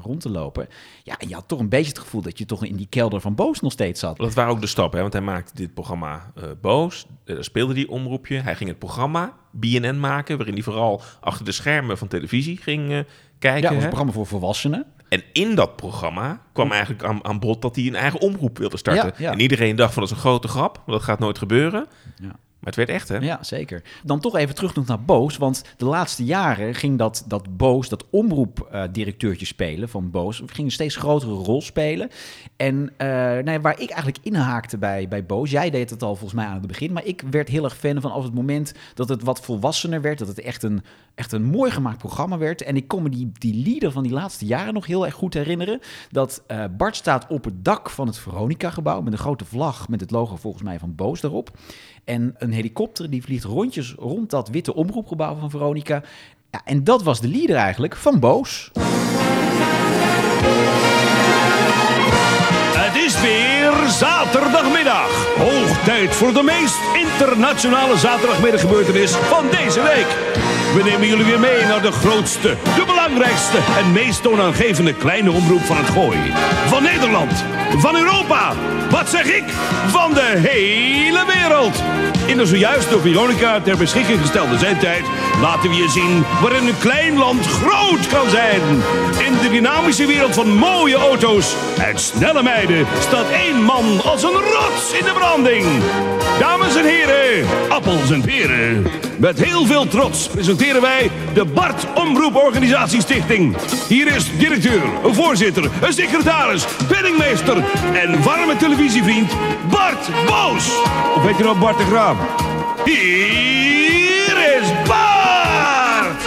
[0.03, 0.67] rond te lopen.
[1.03, 3.21] Ja, en je had toch een beetje het gevoel dat je toch in die kelder
[3.21, 4.17] van Boos nog steeds zat.
[4.17, 7.06] Dat waren ook de stappen, want hij maakte dit programma eh, boos.
[7.26, 8.38] Eh, Daar speelde hij omroepje.
[8.38, 12.89] Hij ging het programma BNN maken, waarin hij vooral achter de schermen van televisie ging
[12.89, 13.04] eh, Ja,
[13.39, 13.63] kijken.
[13.63, 14.86] het was een programma voor volwassenen.
[15.10, 18.78] En in dat programma kwam eigenlijk aan, aan bod dat hij een eigen omroep wilde
[18.78, 19.06] starten.
[19.06, 19.32] Ja, ja.
[19.32, 21.88] En iedereen dacht van dat is een grote grap, dat gaat nooit gebeuren.
[22.21, 22.36] Ja.
[22.65, 23.17] Het werd echt, hè?
[23.17, 23.82] Ja, zeker.
[24.04, 25.38] Dan toch even terug nog naar Boos.
[25.38, 30.71] Want de laatste jaren ging dat, dat Boos, dat omroepdirecteurtje spelen van Boos, ging een
[30.71, 32.10] steeds grotere rol spelen.
[32.56, 33.08] En eh,
[33.43, 36.58] nou waar ik eigenlijk inhaakte bij, bij Boos, jij deed het al volgens mij aan
[36.58, 40.01] het begin, maar ik werd heel erg fan van het moment dat het wat volwassener
[40.01, 40.84] werd, dat het echt een,
[41.15, 42.62] echt een mooi gemaakt programma werd.
[42.62, 45.34] En ik kon me die, die leader van die laatste jaren nog heel erg goed
[45.34, 45.80] herinneren.
[46.12, 49.99] Dat eh, Bart staat op het dak van het Veronica-gebouw met een grote vlag met
[49.99, 51.51] het logo volgens mij van Boos daarop.
[52.06, 56.04] En een helikopter die vliegt rondjes rond dat witte omroepgebouw van Veronica.
[56.52, 58.72] Ja, en dat was de leader eigenlijk van Boos.
[62.78, 65.36] Het is weer zaterdagmiddag.
[65.38, 70.55] Hoog tijd voor de meest internationale zaterdagmiddaggebeurtenis van deze week.
[70.76, 75.62] We nemen jullie weer mee naar de grootste, de belangrijkste en meest toonaangevende kleine omroep
[75.62, 76.18] van het gooi.
[76.68, 77.44] Van Nederland,
[77.78, 78.54] van Europa,
[78.90, 79.44] wat zeg ik?
[79.88, 81.84] Van de hele wereld.
[82.26, 85.06] In de zojuist door Veronica ter beschikking gestelde zendtijd
[85.42, 88.62] laten we je zien waarin een klein land groot kan zijn.
[89.26, 94.30] In de dynamische wereld van mooie auto's en snelle meiden staat één man als een
[94.32, 95.66] rots in de branding.
[96.40, 98.88] Dames en heren, appels en peren.
[99.18, 103.56] Met heel veel trots presenteren wij de Bart Omroep Organisatiestichting.
[103.88, 107.58] Hier is directeur, een voorzitter, een secretaris, penningmeester
[107.94, 109.32] en warme televisievriend
[109.70, 110.68] Bart Boos.
[111.16, 112.14] Of weet je nog Bart de Graaf?
[112.86, 116.21] Hier is Bart!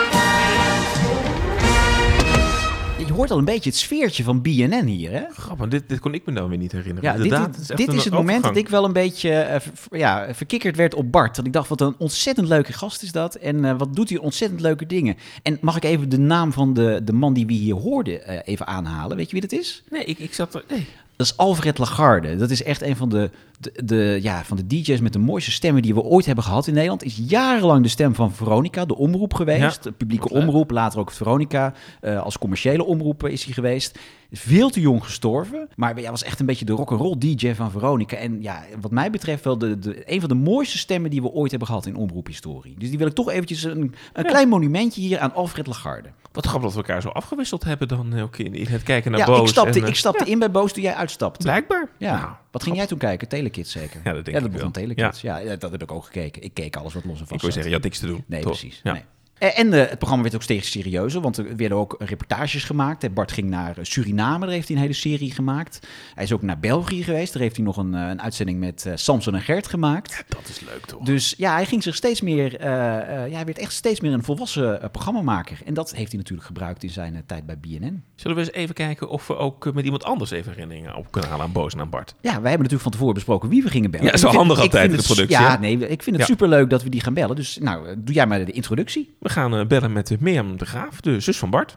[3.07, 5.23] Je hoort al een beetje het sfeertje van BNN hier, hè?
[5.33, 7.03] Grappig, dit, dit kon ik me dan weer niet herinneren.
[7.11, 10.35] Ja, dit, Inderdaad, dit, is het moment dat ik wel een beetje eh, ver- ja,
[10.35, 11.37] verkikkerd werd op Bart.
[11.37, 13.35] Dat ik dacht, wat een ontzettend leuke gast is dat.
[13.35, 15.17] En eh, wat doet hij ontzettend leuke dingen.
[15.43, 18.39] En mag ik even de naam van de, de man die we hier hoorden eh,
[18.45, 19.17] even aanhalen?
[19.17, 19.83] Weet je wie dat is?
[19.91, 20.65] Nee, ik, ik zat er...
[20.69, 20.87] Nee.
[21.19, 22.37] Dat is Alfred Lagarde.
[22.37, 25.51] Dat is echt een van de de, de, ja, van de DJ's met de mooiste
[25.51, 28.97] stemmen die we ooit hebben gehad in Nederland, is jarenlang de stem van Veronica, de
[28.97, 29.83] omroep geweest.
[29.83, 31.75] De publieke omroep, later ook Veronica.
[32.01, 33.99] Eh, als commerciële omroep is hij geweest.
[34.33, 38.17] Veel te jong gestorven, maar hij was echt een beetje de rock'n'roll DJ van Veronica.
[38.17, 41.31] En ja, wat mij betreft wel de, de, een van de mooiste stemmen die we
[41.31, 42.75] ooit hebben gehad in omroephistorie.
[42.79, 46.09] Dus die wil ik toch eventjes een, een klein monumentje hier aan Alfred Lagarde.
[46.39, 49.21] Wat grappig dat we elkaar zo afgewisseld hebben dan eh, ook in, het kijken naar
[49.21, 49.41] Ja, Boos.
[49.41, 51.43] ik stapte, en, eh, ik stapte in bij Boos toen jij uitstapte.
[51.43, 51.89] Blijkbaar.
[51.99, 52.21] Ja.
[52.21, 53.29] Nou, wat ging jij toen kijken?
[53.29, 54.01] Telekids zeker?
[54.05, 54.73] Ja, dat denk ja, dat ik begon.
[54.73, 55.21] Telekids.
[55.21, 55.37] Ja.
[55.39, 56.43] ja, dat heb ik ook gekeken.
[56.43, 58.25] Ik keek alles wat los en vast Ik wil zeggen, je had niks te doen.
[58.27, 58.51] Nee, toch?
[58.51, 58.81] precies.
[58.83, 58.93] Ja.
[58.93, 59.03] Nee.
[59.39, 63.05] Eh, En eh, het programma werd ook steeds serieuzer, want er werden ook reportages gemaakt.
[63.05, 65.87] Eh, Bart ging naar Suriname, daar heeft hij een hele serie gemaakt.
[66.15, 69.35] Hij is ook naar België geweest, daar heeft hij nog een, een uitzending met Samson
[69.35, 70.25] en Gert gemaakt.
[70.29, 71.03] Dat is leuk toch?
[71.03, 74.89] Dus ja, hij ging zich steeds meer, ja, hij werd echt steeds meer een volwassen
[74.93, 75.59] programmamaker.
[75.65, 78.03] En dat heeft hij natuurlijk gebruikt in zijn tijd bij BNN.
[78.17, 81.31] Zullen we eens even kijken of we ook met iemand anders even herinneringen op kunnen
[81.31, 82.15] halen aan Boos en aan Bart?
[82.21, 84.07] Ja, wij hebben natuurlijk van tevoren besproken wie we gingen bellen.
[84.07, 86.33] Ja, vind- handig altijd in de het- productie, Ja, nee, ik vind het Ja.
[86.35, 87.37] superleuk dat we die gaan bellen.
[87.37, 89.17] Dus nou, doe jij maar de introductie.
[89.29, 91.77] We gaan eh, bellen met uh, Mirjam de Graaf, de zus van Bart.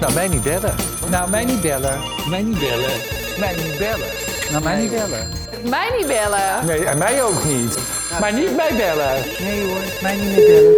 [0.00, 0.74] Nou, mij niet bellen.
[1.10, 1.98] Nou, mij niet bellen.
[2.28, 2.90] Mij niet bellen.
[3.38, 4.08] Mij niet bellen.
[4.50, 5.28] Nou, mij niet bellen.
[5.70, 6.66] Mij niet bellen.
[6.66, 7.78] Nee, en mij ook niet.
[8.20, 9.22] Maar niet mij bellen.
[9.40, 10.74] Nee hoor, mij niet meer bellen.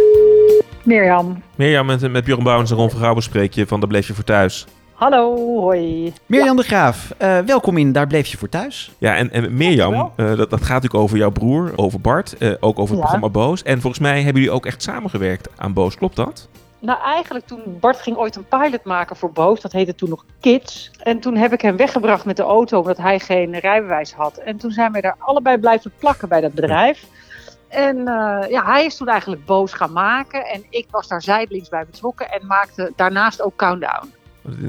[0.83, 1.43] Mirjam.
[1.55, 4.13] Mirjam, met, met Bjorn Bouwens en Ron van Gouwen spreek je van Daar bleef je
[4.13, 4.65] voor thuis.
[5.03, 6.13] Hallo, hoi.
[6.25, 8.91] Mirjam de Graaf, eh, welkom in Daar bleef je voor thuis.
[8.97, 12.51] Ja, en, en Mirjam, eh, dat, dat gaat natuurlijk over jouw broer, over Bart, eh,
[12.59, 12.99] ook over het Ja.
[12.99, 13.63] programma Boos.
[13.63, 16.47] En volgens mij hebben jullie ook echt samengewerkt aan Boos, klopt dat?
[16.79, 20.25] Nou, eigenlijk toen Bart ging ooit een pilot maken voor Boos, dat heette toen nog
[20.39, 20.91] Kids.
[21.01, 24.37] En toen heb ik hem weggebracht met de auto omdat hij geen rijbewijs had.
[24.37, 27.05] En toen zijn we daar allebei blijven plakken bij dat bedrijf.
[27.67, 31.69] En eh, ja, hij is toen eigenlijk Boos gaan maken en ik was daar zijdelings
[31.69, 34.21] bij betrokken en maakte daarnaast ook Countdown.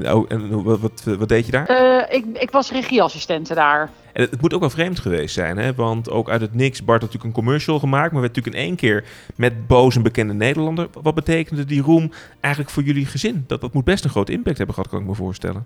[0.05, 1.65] Oh, en wat, wat, wat deed je daar?
[1.65, 3.89] Eh, ik, ik was regieassistente daar.
[4.13, 5.73] En het, het moet ook wel vreemd geweest zijn, hè?
[5.73, 8.67] Want ook uit het niks, Bart had natuurlijk een commercial gemaakt, maar werd natuurlijk in
[8.67, 9.03] één keer
[9.35, 10.87] met Boos een bekende Nederlander.
[11.01, 13.43] Wat betekende die roem eigenlijk voor jullie gezin?
[13.47, 15.65] Dat, dat moet best een grote impact hebben gehad, kan ik me voorstellen.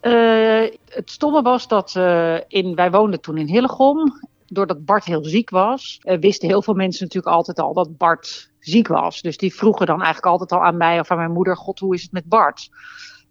[0.00, 4.20] Eh, het stomme was dat eh, in, wij woonden toen in Hillegom.
[4.46, 8.88] Doordat Bart heel ziek was, wisten heel veel mensen natuurlijk altijd al dat Bart ziek
[8.88, 9.20] was.
[9.20, 11.94] Dus die vroegen dan eigenlijk altijd al aan mij of aan mijn moeder: God, hoe
[11.94, 12.68] is het met Bart?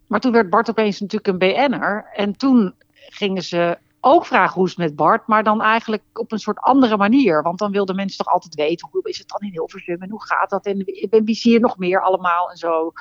[0.07, 2.09] Maar toen werd Bart opeens natuurlijk een BN'er.
[2.13, 2.73] En toen
[3.09, 6.59] gingen ze ook vragen hoe is het met Bart, maar dan eigenlijk op een soort
[6.59, 7.41] andere manier.
[7.41, 10.25] Want dan wilden mensen toch altijd weten hoe is het dan in Hilversum en hoe
[10.25, 12.93] gaat dat en wie wie zie je nog meer allemaal en zo.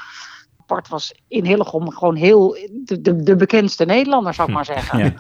[0.67, 4.99] Bart was in Hillegom gewoon heel de, de, de bekendste Nederlander, zou ik maar zeggen.
[4.99, 5.13] Ja.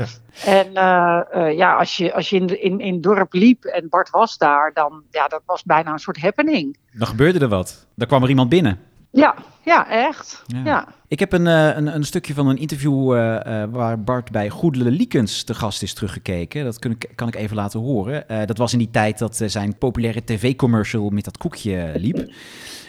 [0.44, 3.88] En eh, eh, ja, als je, als je in, in, in het dorp liep en
[3.88, 6.78] Bart was daar, dan ja, dat was bijna een soort happening.
[6.92, 7.86] Dan gebeurde er wat.
[7.94, 8.80] Dan kwam er iemand binnen.
[9.16, 10.42] Ja, ja, echt.
[10.46, 10.62] Ja.
[10.64, 10.88] Ja.
[11.08, 14.48] Ik heb een, eh, een, een stukje van een interview eh, eh, waar Bart bij
[14.50, 16.64] Goedele Liekens te gast is teruggekeken.
[16.64, 18.28] Dat kun ik, kan ik even laten horen.
[18.28, 22.16] Eh, dat was in die tijd dat eh, zijn populaire tv-commercial met dat koekje liep.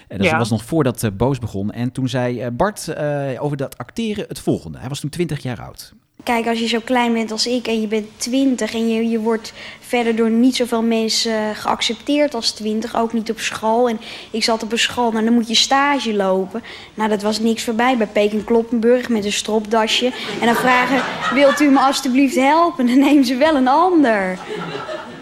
[0.08, 0.38] En dat Ja.
[0.38, 1.72] was nog voordat Boos begon.
[1.72, 4.78] En toen zei eh, Bart eh, over dat acteren het volgende.
[4.78, 5.94] Hij was toen 20 jaar oud.
[6.24, 9.20] Kijk, als je zo klein bent als ik en je bent 20 en je, je
[9.20, 13.90] wordt verder door niet zoveel mensen geaccepteerd als 20, ook niet op school.
[13.90, 14.00] En
[14.32, 16.64] ik zat op een school, nou dan moet je stage lopen.
[16.94, 20.12] Nou, dat was niks voorbij bij Peking Kloppenburg met een stropdasje.
[20.40, 21.04] En dan vragen,
[21.34, 22.88] wilt u me alstublieft helpen?
[22.88, 24.40] Dan nemen ze wel een ander.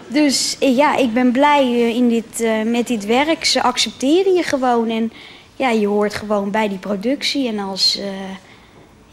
[0.08, 3.44] Dus eh, ja, ik ben blij eh, in dit, eh, met dit werk.
[3.44, 5.12] Ze accepteren je gewoon en
[5.56, 7.48] ja, je hoort gewoon bij die productie.
[7.48, 8.00] En als...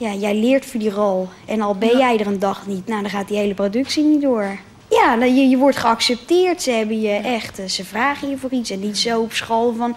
[0.04, 1.28] ja, jij leert voor die rol.
[1.46, 4.22] En al ben jij er een dag niet, nou, dan gaat die hele productie niet
[4.22, 4.58] door.
[4.90, 6.62] Ja, dan je, je wordt geaccepteerd.
[6.62, 8.70] Ze hebben je echt, eh, ze vragen je voor iets.
[8.70, 9.96] En niet zo op school van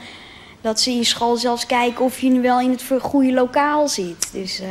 [0.60, 4.32] dat ze in school zelfs kijken of je nu wel in het goede lokaal zit.
[4.32, 4.68] Dus eh,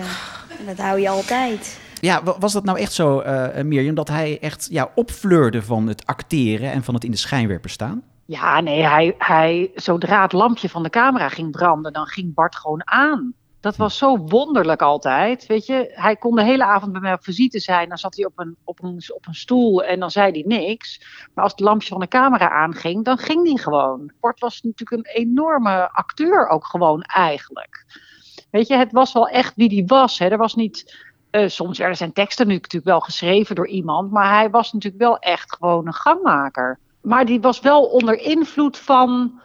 [0.68, 1.80] dat hou je altijd.
[2.02, 5.88] Ja, wa- was dat nou echt zo, eh Mirjam, dat hij echt ja, opfleurde van
[5.88, 8.02] het acteren en van het in de schijnwerper staan?
[8.26, 12.56] Ja, nee, hij, hij, zodra het lampje van de camera ging branden, dan ging Bart
[12.56, 13.34] gewoon aan.
[13.66, 15.92] Dat was zo wonderlijk altijd, weet je.
[15.94, 17.90] Hij kon de hele avond bij mij op visite zijn.
[17.90, 21.02] Dan zat hij op een, op een, op een stoel en dan zei hij niks.
[21.34, 24.12] Maar als het lampje van de camera aanging, dan ging hij gewoon.
[24.20, 27.86] Bart was natuurlijk een enorme acteur ook gewoon eigenlijk.
[28.52, 30.20] Weet je, het was wel echt wie hij was.
[30.20, 30.28] Hè.
[30.28, 31.06] Er was niet...
[31.30, 34.12] eh, soms werden zijn teksten nu natuurlijk wel geschreven door iemand.
[34.12, 36.80] Maar hij was natuurlijk wel echt gewoon een gangmaker.
[37.02, 39.40] Maar die was wel onder invloed van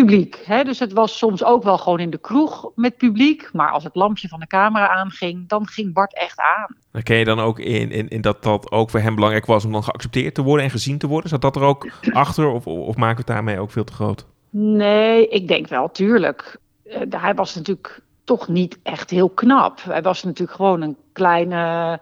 [0.00, 0.42] publiek.
[0.44, 0.64] Hè?
[0.64, 3.48] Dus het was soms ook wel gewoon in de kroeg met publiek.
[3.52, 6.76] Maar als het lampje van de camera aanging, dan ging Bart echt aan.
[6.92, 9.72] Herken je dan ook in, in, in dat dat ook voor hem belangrijk was om
[9.72, 11.30] dan geaccepteerd te worden en gezien te worden?
[11.30, 14.26] Zat dat er ook achter of, of maken we het daarmee ook veel te groot?
[14.50, 16.58] Nee, ik denk wel, tuurlijk.
[16.84, 19.82] Eh, hij was natuurlijk toch niet echt heel knap.
[19.82, 22.00] Hij was natuurlijk gewoon een kleine,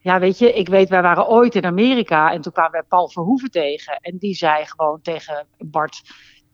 [0.00, 3.08] Ja, weet je, ik weet, wij waren ooit in Amerika en toen kwamen wij Paul
[3.08, 3.98] Verhoeven tegen.
[4.00, 6.02] En die zei gewoon tegen Bart,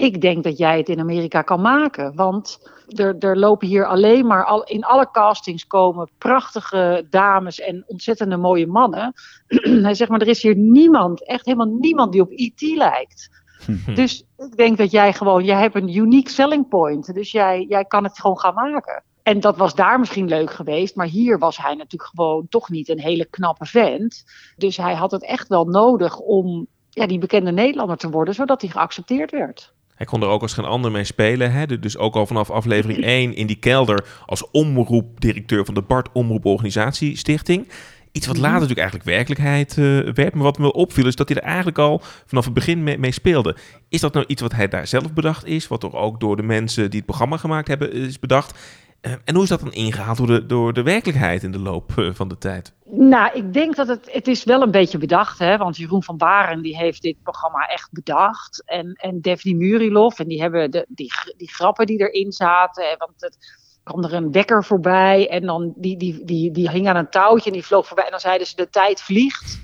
[0.00, 2.14] ik denk dat jij het in Amerika kan maken.
[2.14, 7.84] Want er, er lopen hier alleen maar, al, in alle castings komen prachtige dames en
[7.86, 9.12] ontzettende mooie mannen.
[9.86, 12.60] Hij zegt maar, er is hier niemand, echt helemaal niemand die op E.T.
[12.60, 13.28] lijkt.
[13.94, 17.14] Dus ik denk dat jij gewoon, jij hebt een unique selling point.
[17.14, 19.02] Dus jij, jij kan het gewoon gaan maken.
[19.22, 22.88] En dat was daar misschien leuk geweest, maar hier was hij natuurlijk gewoon toch niet
[22.88, 24.24] een hele knappe vent.
[24.56, 28.60] Dus hij had het echt wel nodig om ja, die bekende Nederlander te worden, zodat
[28.60, 29.72] hij geaccepteerd werd.
[30.00, 31.52] Hij kon er ook als geen ander mee spelen.
[31.52, 31.78] Hè?
[31.78, 36.44] Dus ook al vanaf aflevering 1 in die kelder als omroepdirecteur van de Bart Omroep
[36.44, 37.68] Organisatie Stichting.
[38.12, 40.34] Iets wat later natuurlijk eigenlijk werkelijkheid eh, werd.
[40.34, 43.12] Maar wat me opviel is dat hij er eigenlijk al vanaf het begin mee, mee
[43.12, 43.56] speelde.
[43.88, 45.68] Is dat nou iets wat hij daar zelf bedacht is?
[45.68, 48.58] Wat er ook door de mensen die het programma gemaakt hebben is bedacht?
[49.00, 51.98] Eh, en hoe is dat dan ingehaald door de, door de werkelijkheid in de loop
[51.98, 52.74] eh, van de tijd?
[52.84, 55.56] Nou, ik denk dat het, het is wel een beetje bedacht, hè?
[55.56, 58.62] want Jeroen van Baren die heeft dit programma echt bedacht.
[58.66, 62.94] En, en Daphne Murilov, en die hebben de, die, die grappen die erin zaten.
[62.98, 63.36] Want het
[63.82, 67.50] kwam er een wekker voorbij en dan die, die, die, die hing aan een touwtje
[67.50, 68.04] en die vloog voorbij.
[68.04, 69.60] En dan zeiden ze de tijd vliegt.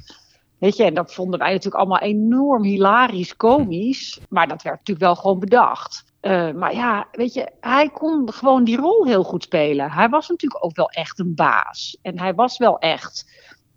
[0.58, 4.20] Weet je, en dat vonden wij natuurlijk allemaal enorm hilarisch, komisch.
[4.28, 6.04] Maar dat werd natuurlijk wel gewoon bedacht.
[6.20, 9.90] Eh, maar ja, weet je, hij kon gewoon die rol heel goed spelen.
[9.90, 11.98] Hij was natuurlijk ook wel echt een baas.
[12.02, 13.30] En hij was wel echt.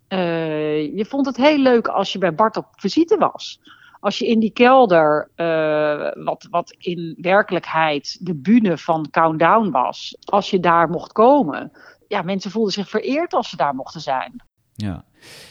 [0.07, 3.59] eh, je vond het heel leuk als je bij Bart op visite was.
[3.99, 10.17] Als je in die kelder, eh, wat, wat in werkelijkheid de bühne van Countdown was,
[10.25, 11.71] als je daar mocht komen.
[12.07, 14.43] Ja, mensen voelden zich vereerd als ze daar mochten zijn.
[14.73, 15.03] Ja.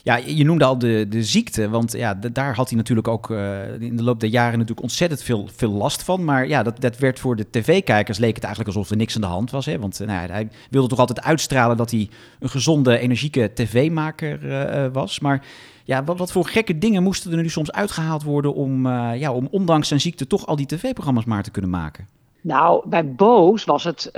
[0.02, 3.80] Ja, je noemde al de, de ziekte, want ja, daar had hij natuurlijk ook eh,
[3.80, 6.24] in de loop der jaren natuurlijk ontzettend veel, veel last van.
[6.24, 9.20] Maar ja, dat, dat werd voor de tv-kijkers leek het eigenlijk alsof er niks aan
[9.20, 9.66] de hand was.
[9.66, 9.78] Hè?
[9.78, 12.08] Want eh, nou ja, hij wilde toch altijd uitstralen dat hij
[12.40, 15.20] een gezonde, energieke tv-maker eh, was.
[15.20, 15.46] Maar
[15.84, 19.48] ja, wat, wat voor gekke dingen moesten er nu soms uitgehaald worden om, ja, om
[19.50, 22.08] ondanks zijn ziekte toch al die tv-programma's maar te kunnen maken?
[22.40, 24.10] Nou, bij Boos was het.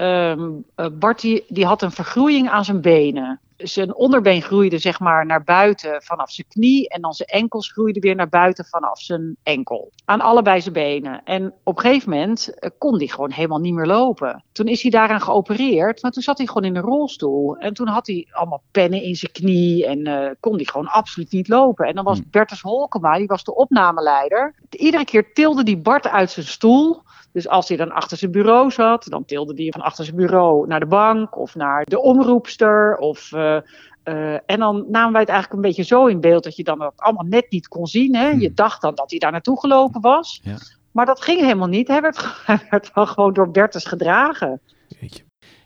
[1.16, 3.40] die, die had een vergroeiing aan zijn benen.
[3.62, 6.88] Zijn onderbeen groeide zeg maar naar buiten vanaf zijn knie.
[6.88, 9.92] En dan zijn enkels groeiden weer naar buiten vanaf zijn enkel.
[10.04, 11.24] Aan allebei zijn benen.
[11.24, 14.44] En op een gegeven moment eh, kon hij gewoon helemaal niet meer lopen.
[14.52, 16.02] Toen is hij daaraan geopereerd.
[16.02, 17.56] Maar toen zat hij gewoon in een rolstoel.
[17.56, 19.86] En toen had hij allemaal pennen in zijn knie.
[19.86, 21.86] En eh, kon hij gewoon absoluut niet lopen.
[21.86, 24.54] En dan was Bertus Holkema, die was de opnameleider.
[24.70, 27.02] Iedere keer tilde die Bart uit zijn stoel.
[27.33, 30.66] Dus als hij dan achter zijn bureau zat, dan tilde hij van achter zijn bureau
[30.66, 32.97] naar de bank of naar de omroepster.
[32.97, 33.57] Of, eh,
[34.03, 36.78] eh, en dan namen wij het eigenlijk een beetje zo in beeld dat je dan
[36.78, 38.14] dat allemaal net niet kon zien.
[38.14, 38.28] Hè?
[38.28, 40.41] Je dacht dan dat hij daar naartoe gelopen was.
[40.43, 40.57] Ja.
[40.93, 41.89] Maar dat ging helemaal niet.
[41.89, 44.61] Hij werd, hij werd gewoon door Bertus gedragen.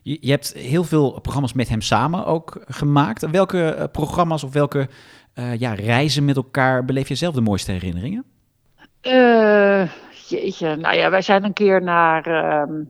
[0.03, 3.31] Je, je hebt heel veel programma's met hem samen ook gemaakt.
[3.31, 4.89] Welke eh, programma's of welke
[5.59, 8.25] ja, reizen met elkaar beleef je zelf de mooiste herinneringen?
[9.05, 9.91] Eh,
[10.29, 12.27] jeetje, nou ja, wij zijn een keer naar.
[12.27, 12.85] ehm,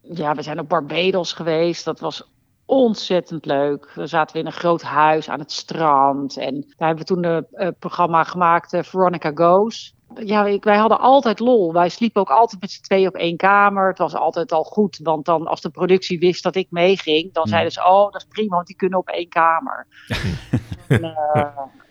[0.00, 1.84] ja, we zijn op Barbados geweest.
[1.84, 2.30] Dat was
[2.64, 3.92] ontzettend leuk.
[3.94, 6.36] We zaten in een groot huis aan het strand.
[6.36, 9.94] En daar hebben we toen een programma gemaakt, eh, Veronica Goes.
[10.14, 11.72] Ja, ik, wij hadden altijd lol.
[11.72, 13.88] Wij sliepen ook altijd met z'n tweeën op één kamer.
[13.88, 17.46] Het was altijd al goed, want dan als de productie wist dat ik meeging, dan
[17.46, 19.86] zeiden ze: Oh, dat is prima, want die kunnen op één kamer.
[20.88, 21.46] En, eh,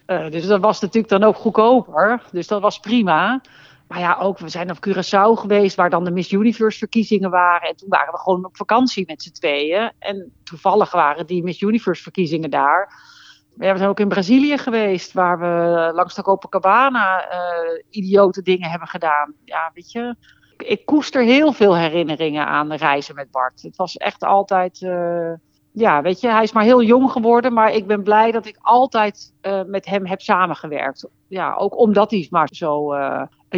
[0.05, 2.21] eh, dus dat was natuurlijk dan ook goedkoper.
[2.31, 3.41] Dus dat was prima.
[3.87, 7.69] Maar ja, ook we zijn op Curaçao geweest, waar dan de Miss Universe verkiezingen waren.
[7.69, 9.91] En toen waren we gewoon op vakantie met z'n tweeën.
[9.99, 13.03] En toevallig waren die Miss Universe verkiezingen daar.
[13.57, 18.69] Ja, we zijn ook in Brazilië geweest, waar we langs de Copacabana eh idiote dingen
[18.69, 19.33] hebben gedaan.
[19.43, 20.15] Ja, weet je.
[20.57, 23.61] Ik, koester heel veel herinneringen aan reizen met Bart.
[23.61, 24.81] Het was echt altijd.
[24.81, 25.33] eh,
[25.71, 28.57] ja, weet je, hij is maar heel jong geworden, maar ik ben blij dat ik
[28.61, 31.07] altijd eh, met hem heb samengewerkt.
[31.27, 32.93] Ja, ook omdat hij maar zo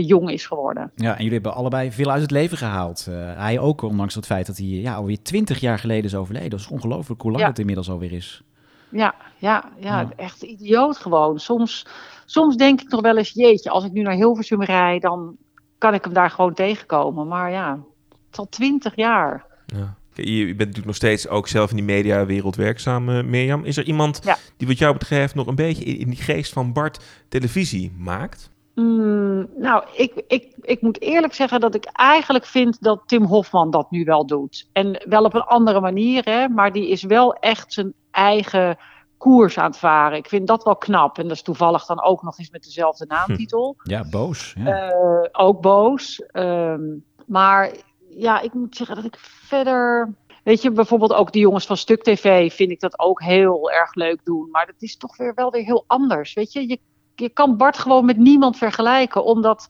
[0.05, 0.91] jong is geworden.
[0.95, 3.07] Ja, en jullie hebben allebei veel uit het leven gehaald.
[3.09, 6.49] Eh, hij ook, ondanks het feit dat hij ja, alweer twintig jaar geleden is overleden.
[6.49, 7.49] Dat is ongelooflijk hoe lang Ja.
[7.49, 8.41] het inmiddels alweer is.
[8.89, 10.09] Ja, ja, ja, Ja.
[10.15, 11.39] echt idioot gewoon.
[11.39, 11.85] Soms,
[12.25, 15.35] soms denk ik nog wel eens, jeetje, als ik nu naar Hilversum rijd, dan
[15.77, 17.27] kan ik hem daar gewoon tegenkomen.
[17.27, 17.71] Maar ja,
[18.09, 19.45] het is al twintig jaar.
[19.65, 19.95] Ja.
[20.13, 23.63] Je bent natuurlijk nog steeds ook zelf in die mediawereld werkzaam, eh, Mirjam.
[23.63, 24.37] Is er iemand Ja.
[24.57, 28.49] die wat jou betreft nog een beetje in, in die geest van Bart televisie maakt?
[28.80, 33.71] Mm, nou, ik, ik, ik moet eerlijk zeggen dat ik eigenlijk vind dat Tim Hofman
[33.71, 34.69] dat nu wel doet.
[34.73, 38.78] En wel op een andere manier, hè, maar die is wel echt zijn eigen
[39.17, 40.17] koers aan het varen.
[40.17, 41.17] Ik vind dat wel knap.
[41.17, 43.75] En dat is toevallig dan ook nog eens met dezelfde naamtitel.
[43.84, 44.55] Ja, boos.
[44.57, 44.91] Ja.
[44.91, 46.25] Eh, ook boos.
[46.25, 46.84] Ehm,
[47.25, 47.71] maar
[48.09, 50.13] ja, ik moet zeggen dat ik verder.
[50.43, 53.95] Weet je, bijvoorbeeld ook de jongens van Stuk TV vind ik dat ook heel erg
[53.95, 54.49] leuk doen.
[54.51, 56.34] Maar dat is toch weer wel weer heel anders.
[56.34, 56.80] Weet je, je,
[57.20, 59.26] je kan Bart gewoon met niemand vergelijken.
[59.26, 59.70] Omdat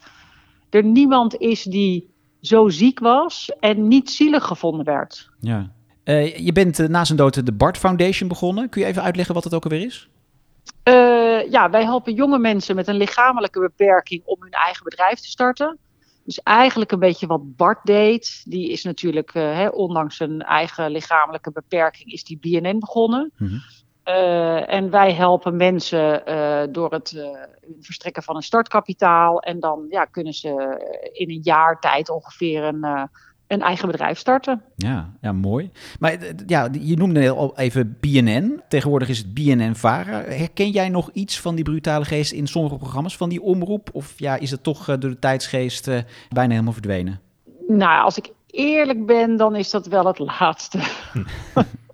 [0.70, 2.10] er niemand is die
[2.42, 5.30] zo ziek was en niet zielig gevonden werd.
[5.40, 5.72] Ja.
[6.04, 8.70] Eh, je bent eh, na zijn dood de Bart Foundation begonnen.
[8.70, 10.10] Kun je even uitleggen wat het ook alweer is?
[10.84, 15.30] Eh, ja, wij helpen jonge mensen met een lichamelijke beperking om hun eigen bedrijf te
[15.30, 15.78] starten.
[16.24, 18.44] Dus eigenlijk een beetje wat Bart deed.
[18.46, 23.32] Die is natuurlijk, hè, ondanks zijn eigen lichamelijke beperking, is die BNN begonnen.
[24.08, 27.26] Eh, en wij helpen mensen eh, door het eh,
[27.80, 29.40] verstrekken van een startkapitaal.
[29.40, 30.50] En dan ja, kunnen ze
[31.14, 33.10] in een jaar tijd ongeveer een,
[33.48, 34.62] een eigen bedrijf starten.
[34.76, 35.72] Ja, ja mooi.
[36.00, 38.62] Maar ja, je noemde al even BNN.
[38.68, 40.22] Tegenwoordig is het BNN-Vara.
[40.22, 43.90] Herken jij nog iets van die brutale geest in sommige programma's van die omroep?
[43.92, 45.86] Of ja, is het toch door de tijdsgeest
[46.30, 47.22] bijna helemaal verdwenen?
[47.68, 50.80] Nou, als ik eerlijk ben, dan is dat wel het laatste.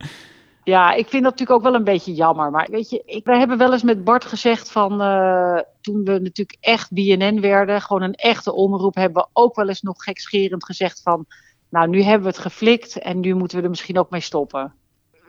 [0.64, 2.51] ja, ik vind dat natuurlijk ook wel een beetje jammer.
[2.51, 5.01] Maar weet je, wij hebben wel eens met Bart gezegd van...
[5.01, 8.95] eh, toen we natuurlijk echt BNN werden, gewoon een echte omroep...
[8.95, 11.26] hebben we ook wel eens nog gekscherend gezegd van...
[11.70, 14.74] Nou, nu hebben we het geflikt en nu moeten we er misschien ook mee stoppen.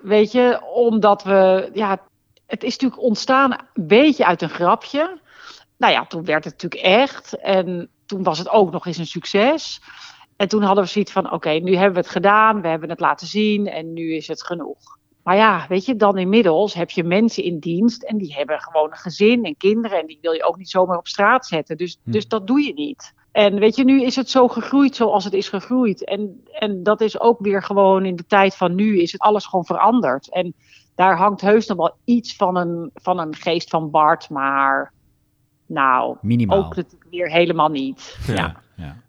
[0.02, 1.70] Weet je, omdat we...
[1.72, 2.00] Ja,
[2.46, 5.18] het is natuurlijk ontstaan een beetje uit een grapje.
[5.76, 7.36] Nou ja, toen werd het natuurlijk echt.
[7.36, 9.80] En toen was het ook nog eens een succes.
[10.36, 13.00] En toen hadden we zoiets van: oké, nu hebben we het gedaan, we hebben het
[13.00, 14.98] laten zien en nu is het genoeg.
[15.24, 18.90] Maar ja, weet je, dan inmiddels heb je mensen in dienst en die hebben gewoon
[18.90, 21.76] een gezin en kinderen en die wil je ook niet zomaar op straat zetten.
[21.76, 23.14] Dus, dus dat doe je niet.
[23.32, 26.04] En weet je, nu is het zo gegroeid zoals het is gegroeid.
[26.04, 29.46] En, en dat is ook weer gewoon in de tijd van nu is het alles
[29.46, 30.30] gewoon veranderd.
[30.30, 30.54] En
[30.94, 34.92] daar hangt heus nog wel iets van een, van een geest van Bart, maar
[35.66, 36.58] nou, Minimaal.
[36.58, 38.18] ook natuurlijk weer helemaal niet.
[38.26, 38.62] Ja.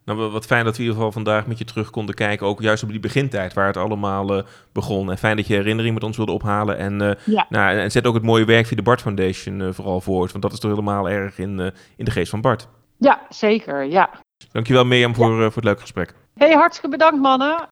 [0.06, 2.48] Nou, wa- wat fijn dat we in ieder geval vandaag met je terug konden kijken.
[2.48, 5.12] Ook juist op die begintijd waar het allemaal eh, begon.
[5.12, 6.78] En fijn dat je herinnering met ons wilde ophalen.
[6.78, 7.46] En, eh, Ja.
[7.50, 10.32] nou, en zet ook het mooie werk via de Bart Foundation eh, vooral voort.
[10.32, 12.68] Want dat is toch helemaal erg in, eh, in de geest van Bart.
[12.98, 14.10] Ja, zeker, ja.
[14.52, 16.14] Dankjewel Mirjam voor, eh, voor het leuke gesprek.
[16.38, 17.68] hey, hartstikke bedankt mannen.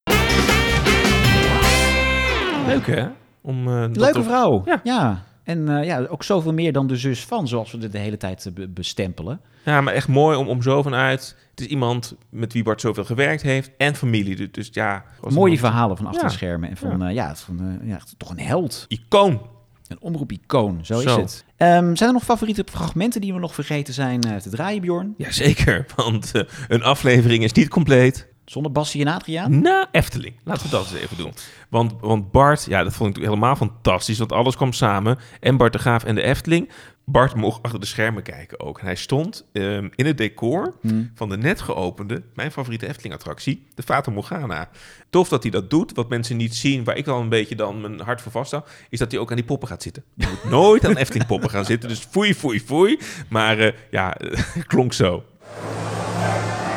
[2.68, 3.08] Leuk hè?
[3.42, 4.64] Om, eh, Leuke op- vrouw.
[4.84, 5.24] Ja.
[5.44, 8.18] En eh, ja, ook zoveel meer dan de zus van, zoals we het de hele
[8.18, 9.40] tijd be- bestempelen.
[9.64, 11.36] Ja, maar echt mooi om, om zo vanuit...
[11.52, 14.36] Het is iemand met wie Bart zoveel gewerkt heeft en familie.
[14.36, 15.04] Dus, dus ja...
[15.22, 16.30] Mooie iemand- verhalen van achter Ja.
[16.30, 16.70] schermen.
[16.70, 17.08] En van, Ja.
[17.08, 18.86] ja, ja, van, eh, ja, toch een held.
[18.88, 19.42] Icoon.
[19.88, 21.46] Een omroep-icoon, zo, is het.
[21.58, 25.14] Ehm, zijn er nog favoriete fragmenten die we nog vergeten zijn eh, te draaien, Bjorn?
[25.18, 28.28] Jazeker, want eh, een aflevering is niet compleet.
[28.46, 29.62] Zonder Bassie en Adriaan?
[29.62, 30.36] Na Efteling.
[30.44, 31.34] Laten we dat eens even doen.
[31.70, 34.18] Want, want Bart, ja, dat vond ik helemaal fantastisch.
[34.18, 35.18] Want alles kwam samen.
[35.40, 36.70] En Bart de Graaf en de Efteling.
[37.06, 38.80] Bart mocht achter de schermen kijken ook.
[38.80, 41.12] En hij stond ehm, in het decor Hmm.
[41.16, 44.70] van de net geopende, mijn favoriete Efteling-attractie, de Fata Morgana.
[45.10, 45.94] Tof dat hij dat doet.
[45.94, 49.00] Wat mensen niet zien, waar ik wel een beetje dan mijn hart voor vasthoud, is
[49.00, 50.04] dat hij ook aan die poppen gaat zitten.
[50.14, 51.90] Je moet nooit aan Efteling-poppen gaan zitten.
[51.90, 53.00] Dus foei, foei, foei.
[53.30, 54.16] Maar eh, ja,
[54.68, 55.24] klonk zo.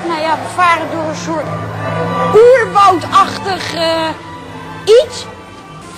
[0.06, 1.46] Nou ja, we varen door een soort
[2.34, 4.08] oerwoudachtig eh,
[4.84, 5.26] iets.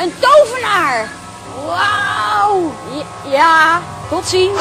[0.00, 1.17] Een tovenaar.
[1.66, 2.74] Wauw.
[3.30, 4.60] Ja, tot ziens.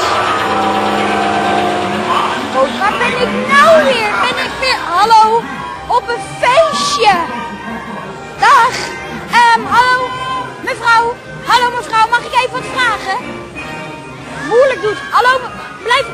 [2.55, 4.11] Oh, waar ben ik nou weer?
[4.21, 5.41] Ben ik weer, hallo,
[5.87, 7.11] op een feestje.
[8.39, 8.75] Dag.
[9.31, 10.09] Ehm, hallo,
[10.61, 11.15] mevrouw.
[11.45, 13.17] Hallo mevrouw, mag ik even wat vragen?
[14.47, 14.97] Moeilijk doet.
[15.11, 15.39] Hallo,
[15.83, 16.05] blijf,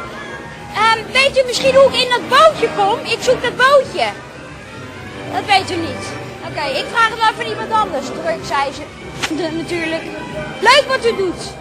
[0.76, 3.00] Ehm, weet u misschien hoe ik in dat bootje kom?
[3.00, 4.08] Ik zoek dat bootje.
[5.34, 6.06] Dat weet u niet.
[6.48, 8.06] Oké, ik vraag het maar van iemand anders.
[8.06, 8.84] Druk, zei ze.
[9.62, 10.04] Natuurlijk.
[10.70, 11.54] Leuk wat u doet.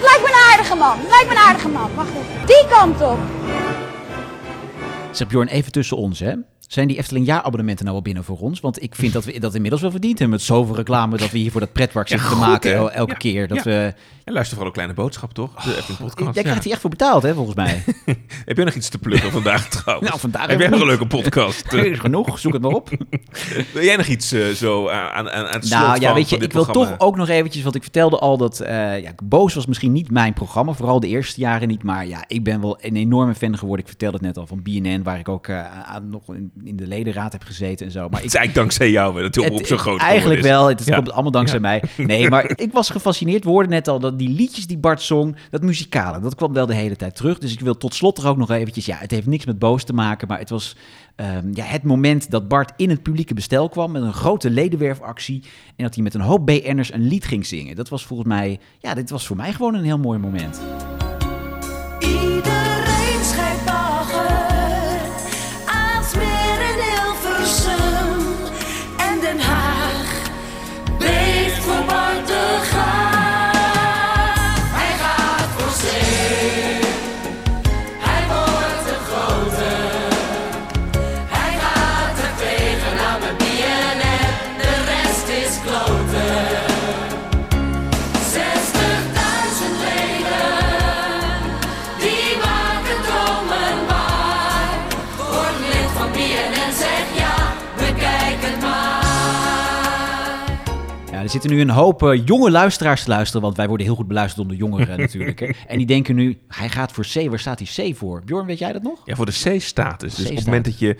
[0.00, 0.98] Lijkt me een aardige man.
[1.08, 1.94] Lijkt me een aardige man.
[1.94, 2.46] Wacht even.
[2.46, 3.18] Die kant op.
[5.10, 6.32] Zeg Bjorn, even tussen ons, hè.
[6.72, 8.60] Zijn die Efteling jaarabonnementen nou al binnen voor ons?
[8.60, 11.38] Want ik vind dat we dat inmiddels wel verdiend hebben met zoveel reclame dat we
[11.38, 12.90] hier voor dat pretpark Ja, zitten te goed, maken hè?
[12.90, 13.48] elke Ja, keer.
[13.48, 13.62] Dat ja.
[13.64, 13.94] we,
[14.24, 15.62] En luister vooral een kleine boodschap, toch?
[15.62, 16.34] De Efteling podcast.
[16.34, 16.42] jij ja.
[16.42, 17.82] krijgt hier echt voor betaald, hè, volgens mij.
[18.44, 20.08] Heb je nog iets te plukken vandaag trouwens?
[20.08, 21.72] Nou, vandaag Heb jij nog een leuke podcast?
[21.72, 22.90] Is genoeg, zoek het maar op.
[23.72, 26.36] Wil jij nog iets eh, zo aan, aan, aan het slot Nou ja, weet je,
[26.36, 29.66] ik wil toch ook nog eventjes, want ik vertelde al dat eh, ja, Boos was
[29.66, 32.96] misschien niet mijn programma, vooral de eerste jaren niet, maar ja, ik ben wel een
[32.96, 33.80] enorme fan geworden.
[33.84, 36.76] Ik vertelde het net al van BNN, waar ik ook eh, aan, nog in, in
[36.76, 38.00] de ledenraad heb gezeten en zo.
[38.08, 40.46] Maar Het is eigenlijk dankzij jou dat die op zo groot Eigenlijk is.
[40.46, 40.94] wel, het Ja.
[40.94, 41.62] komt allemaal dankzij Ja.
[41.62, 41.82] mij.
[41.96, 43.44] Nee, maar ik was gefascineerd.
[43.44, 46.66] We hoorden net al dat die liedjes die Bart zong, dat muzikale, dat kwam wel
[46.66, 47.38] de hele tijd terug.
[47.38, 49.84] Dus ik wil tot slot er ook nog eventjes, ja, het heeft niks met boos
[49.84, 50.76] te maken, maar het was
[51.16, 55.42] ehm, ja, het moment dat Bart in het publieke bestel kwam met een grote ledenwerfactie
[55.76, 57.76] en dat hij met een hoop BN'ers een lied ging zingen.
[57.76, 60.60] Dat was volgens mij, ja, dit was voor mij gewoon een heel mooi moment.
[85.64, 86.01] Close.
[101.32, 104.42] Zitten nu een hoop eh, jonge luisteraars te luisteren, want wij worden heel goed beluisterd
[104.48, 105.40] door de jongeren natuurlijk.
[105.40, 105.50] Hè.
[105.66, 107.28] En die denken nu, hij gaat voor C.
[107.28, 108.22] Waar staat die C voor?
[108.24, 108.98] Bjorn, weet jij dat nog?
[109.04, 110.14] Ja, voor de C-status.
[110.14, 110.96] Dus op het moment dat je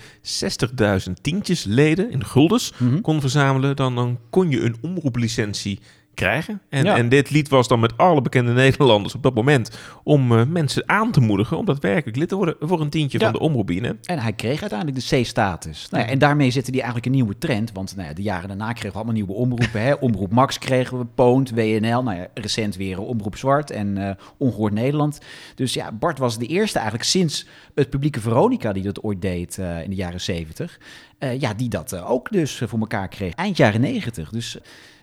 [1.07, 3.01] 60.000 tientjes leden in guldens Mhm.
[3.01, 5.81] kon verzamelen, dan, dan kon je een omroeplicentie
[6.15, 6.61] krijgen.
[6.69, 6.97] En, Ja.
[6.97, 10.83] en dit lied was dan met alle bekende Nederlanders op dat moment om eh, mensen
[10.89, 13.25] aan te moedigen om daadwerkelijk lid te worden voor een tientje Ja.
[13.25, 13.97] van de omroepbiene.
[14.03, 15.89] En hij kreeg uiteindelijk de C-status.
[15.91, 17.73] Nou ja, en daarmee zette hij eigenlijk een nieuwe trend.
[17.73, 19.83] Want nou ja, de jaren daarna kregen we allemaal nieuwe omroepen.
[19.83, 19.93] Hè.
[20.07, 22.03] Omroep Max kregen we, Poont, WNL.
[22.03, 25.19] Nou ja, recent weer eh, Omroep Zwart en eh Ongehoord Nederland.
[25.55, 28.73] Dus ja, Bart was de eerste eigenlijk sinds het publieke Veronica...
[28.73, 30.79] die dat ooit deed in de jaren 70.
[31.19, 33.35] eh, ja, die dat ook dus voor elkaar kreeg.
[33.35, 34.31] Eind jaren 90.
[34.31, 34.59] Dus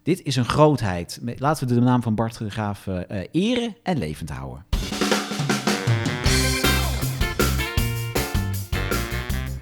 [0.10, 1.20] dit is een grootheid.
[1.38, 4.66] Laten we de naam van Bart de Graaf eh, eh, eren en levend houden.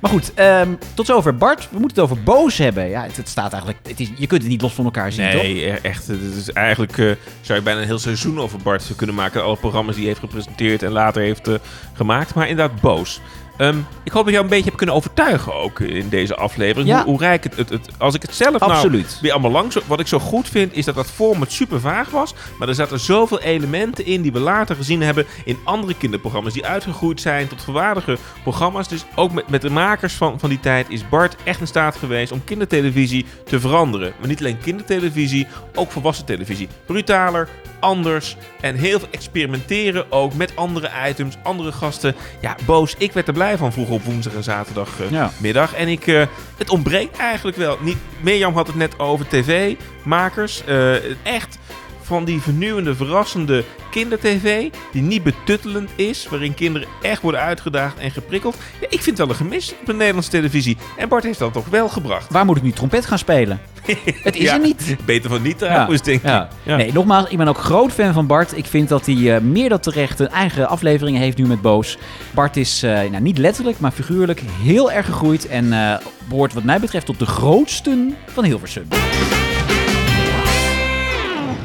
[0.01, 1.69] Maar goed, ehm, tot zover Bart.
[1.71, 2.89] We moeten het over boos hebben.
[2.89, 3.87] Ja, het, het staat eigenlijk.
[3.87, 5.41] Het is, je kunt het niet los van elkaar zien, toch?
[5.41, 6.07] Nee, e- echt.
[6.07, 9.43] Het is eigenlijk eh, zou je bijna een heel seizoen over Bart kunnen maken.
[9.43, 11.49] Alle programma's die hij heeft gepresenteerd en later heeft
[11.93, 12.33] gemaakt.
[12.33, 13.21] Maar inderdaad, boos.
[13.57, 16.89] Ehm, ik hoop dat je jou een beetje hebt kunnen overtuigen ook in deze aflevering.
[16.89, 16.95] Ja.
[16.95, 17.89] Hoe, hoe rijk het, het, het...
[17.97, 19.07] Als ik het zelf Absoluut.
[19.07, 19.77] nou weer allemaal langs...
[19.87, 22.33] Wat ik zo goed vind, is dat dat format super vaag was.
[22.59, 25.25] Maar er zaten zoveel elementen in die we later gezien hebben...
[25.45, 28.87] in andere kinderprogramma's die uitgegroeid zijn tot volwaardige programma's.
[28.87, 31.95] Dus ook met, met de makers van, van die tijd is Bart echt in staat
[31.95, 32.31] geweest...
[32.31, 34.13] om kindertelevisie te veranderen.
[34.19, 36.67] Maar niet alleen kindertelevisie, ook volwassen televisie.
[36.85, 37.49] Brutaler,
[37.79, 42.15] anders en heel veel experimenteren ook met andere items, andere gasten.
[42.41, 42.95] Ja, boos.
[42.97, 45.31] Ik werd er blij van vroeger op woensdag en zaterdag eh, Ja.
[45.37, 45.73] middag.
[45.73, 46.25] En ik, eh,
[46.57, 47.77] het ontbreekt eigenlijk wel.
[47.81, 50.63] Niet, Mirjam had het net over tv-makers.
[50.65, 50.93] Eh,
[51.25, 51.57] echt
[52.01, 54.69] van die vernieuwende, verrassende kindertv.
[54.91, 56.27] Die niet betuttelend is.
[56.29, 58.55] Waarin kinderen echt worden uitgedaagd en geprikkeld.
[58.81, 60.77] Ja, ik vind het wel een gemis op de Nederlandse televisie.
[60.97, 62.31] En Bart heeft dat toch wel gebracht.
[62.31, 63.61] Waar moet ik nu trompet gaan spelen?
[64.23, 64.95] Het is Ja, er niet.
[65.05, 66.27] Beter van niet trouwens, denk ik.
[66.27, 66.49] Ja.
[66.63, 66.75] Ja.
[66.75, 68.57] Nee, nogmaals, ik ben ook groot fan van Bart.
[68.57, 71.97] Ik vind dat hij eh, meer dan terecht een eigen afleveringen heeft nu met Boos.
[72.33, 75.47] Bart is eh, nou, niet letterlijk, maar figuurlijk heel erg gegroeid.
[75.47, 75.97] En eh,
[76.29, 78.87] behoort wat mij betreft tot de grootsten van Hilversum.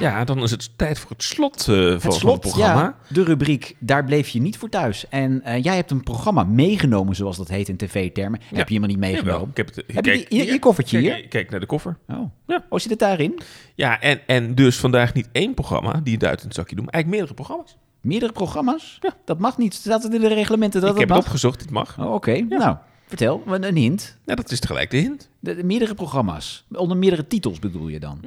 [0.03, 2.83] Ja, dan is het tijd voor het slot eh, van, Het van het programma.
[2.83, 5.09] ja, de rubriek Daar bleef je niet voor thuis.
[5.09, 8.41] En eh, jij hebt een programma meegenomen, zoals dat heet in tv-termen.
[8.41, 9.49] Heb je helemaal niet meegenomen?
[9.49, 11.29] Ik heb het, Heb kijk, je, je koffertje kijk, hier?
[11.29, 11.97] Kijk naar de koffer.
[12.09, 12.31] Oh.
[12.47, 12.65] Ja.
[12.69, 13.41] oh, zit het daarin?
[13.75, 16.85] Ja, en, en dus vandaag niet één programma die je duit in het zakje doen,
[16.85, 17.77] maar eigenlijk meerdere programma's.
[18.01, 18.99] Meerdere programma's?
[19.01, 19.15] Ja.
[19.25, 19.75] Dat mag niet.
[19.75, 21.99] Staat het in de reglementen dat ik dat heb het opgezocht, dit mag.
[21.99, 22.77] Oh, Oké, nou,
[23.07, 23.43] vertel.
[23.47, 24.17] Een een hint.
[24.27, 25.29] Ja, dat is tegelijk de hint.
[25.41, 26.65] De, de meerdere programma's.
[26.73, 28.21] Onder meerdere titels bedoel je dan?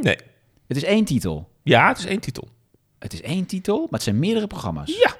[0.00, 0.16] Nee.
[0.66, 1.48] Het is één titel.
[1.62, 2.48] Ja, het is één titel.
[2.98, 4.96] Het is één titel, maar het zijn meerdere programma's.
[5.02, 5.16] Ja.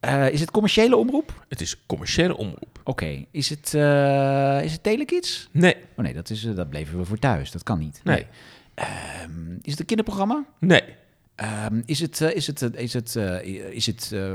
[0.00, 1.44] Eh, is het commerciële omroep?
[1.48, 2.80] Het is commerciële omroep.
[2.84, 3.24] Oké.
[3.30, 5.48] Is het, eh is het Telekids?
[5.52, 5.74] Nee.
[5.96, 7.50] Oh nee, dat, is, eh, dat bleven we voor thuis.
[7.50, 8.00] Dat kan niet.
[8.04, 8.26] Nee.
[8.74, 10.44] Ehm, is het een kinderprogramma?
[10.58, 10.82] Nee.
[11.34, 13.42] Ehm, is het, eh, is het, eh, is het, eh,
[13.74, 14.32] is het, eh,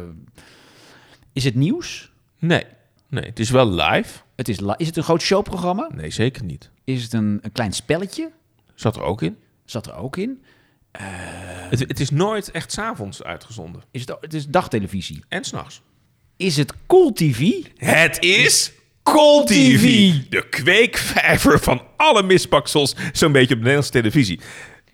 [1.34, 2.12] is het nieuws?
[2.40, 2.64] Nee.
[3.10, 4.20] Nee, het is wel live.
[4.36, 5.90] Het is, li- is het een groot showprogramma?
[5.96, 6.70] Nee, zeker niet.
[6.84, 8.32] Is het een, een klein spelletje?
[8.76, 9.38] Zat er ook in.
[9.66, 10.44] Zat er ook in.
[11.70, 13.82] Het, het is nooit echt s'avonds uitgezonden.
[13.92, 15.24] Is het, het is dagtelevisie.
[15.28, 15.82] En s'nachts.
[16.38, 17.52] Is het Cool TV?
[17.76, 18.72] Het is
[19.04, 20.14] Cool TV.
[20.30, 24.40] De kweekvijver van alle mispaksels zo'n beetje op de Nederlandse televisie.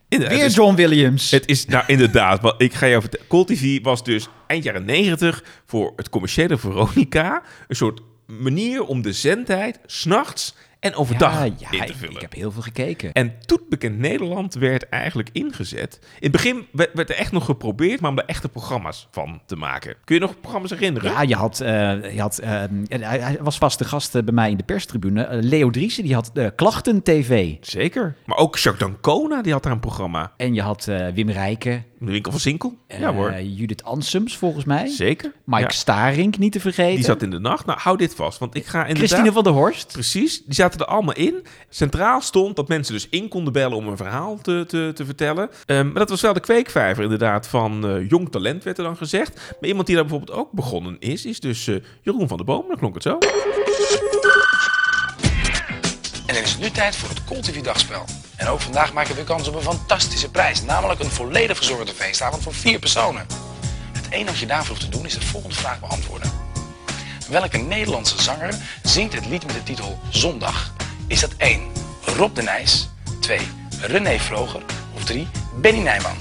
[0.09, 1.31] Inderdaad, Weer John Williams.
[1.31, 3.27] Het is, nou inderdaad, wat ik ga jou vertellen.
[3.27, 9.01] Cool TV was dus eind jaren 90 voor het commerciële Veronica een soort manier om
[9.01, 12.15] de zendtijd s'nachts en overdag Ja, in ja, te ik, vullen.
[12.15, 13.11] ik heb heel veel gekeken.
[13.11, 15.99] En Toetbekend Nederland werd eigenlijk ingezet.
[16.01, 19.41] In het begin werd, werd er echt nog geprobeerd, maar om er echte programma's van
[19.45, 19.95] te maken.
[20.03, 21.11] Kun je nog programma's herinneren?
[21.11, 24.57] Ja, je had, eh, je had eh, hij, was vaste gast eh, bij mij in
[24.57, 25.27] de perstribune.
[25.41, 27.55] Leo Driessen, die had Klachten TV.
[27.61, 28.15] Zeker.
[28.25, 30.31] Maar ook Jacques Dancona, die had daar een programma.
[30.37, 31.85] En je had Wim Rijken.
[32.03, 32.77] De winkel van Sinkel.
[32.87, 33.41] ja eh, hoor.
[33.41, 34.87] Judith Ansems, volgens mij.
[34.87, 35.31] Zeker.
[35.45, 35.69] Mike Ja.
[35.69, 36.95] Starink, niet te vergeten.
[36.95, 37.65] Die zat in de nacht.
[37.65, 39.03] Nou, hou dit vast, want ik ga inderdaad...
[39.07, 39.91] Christine van der Horst.
[39.91, 41.45] Precies, die zaten er allemaal in.
[41.69, 45.49] Centraal stond dat mensen dus in konden bellen om een verhaal te, te, te vertellen.
[45.65, 48.97] Ehm, maar dat was wel de kweekvijver inderdaad van eh, jong talent, werd er dan
[48.97, 49.35] gezegd.
[49.59, 52.65] Maar iemand die daar bijvoorbeeld ook begonnen is, is dus eh, Jeroen van der Boom.
[52.67, 53.17] Dan klonk het zo.
[56.31, 58.05] En dan is het nu tijd voor het Cool TV Dagspel.
[58.35, 60.63] En ook vandaag maken we kans op een fantastische prijs.
[60.63, 63.25] Namelijk een volledig verzorgde feestavond voor vier personen.
[63.91, 66.31] Het enige wat je daarvoor hoeft te doen is de volgende vraag beantwoorden.
[67.29, 70.73] Welke Nederlandse zanger zingt het lied met de titel Zondag?
[71.07, 71.61] Is dat 1.
[72.05, 73.39] Rob de Nijs, 2.
[73.81, 74.61] René Vroger
[74.95, 75.27] of 3.
[75.55, 76.17] Benny Nijman?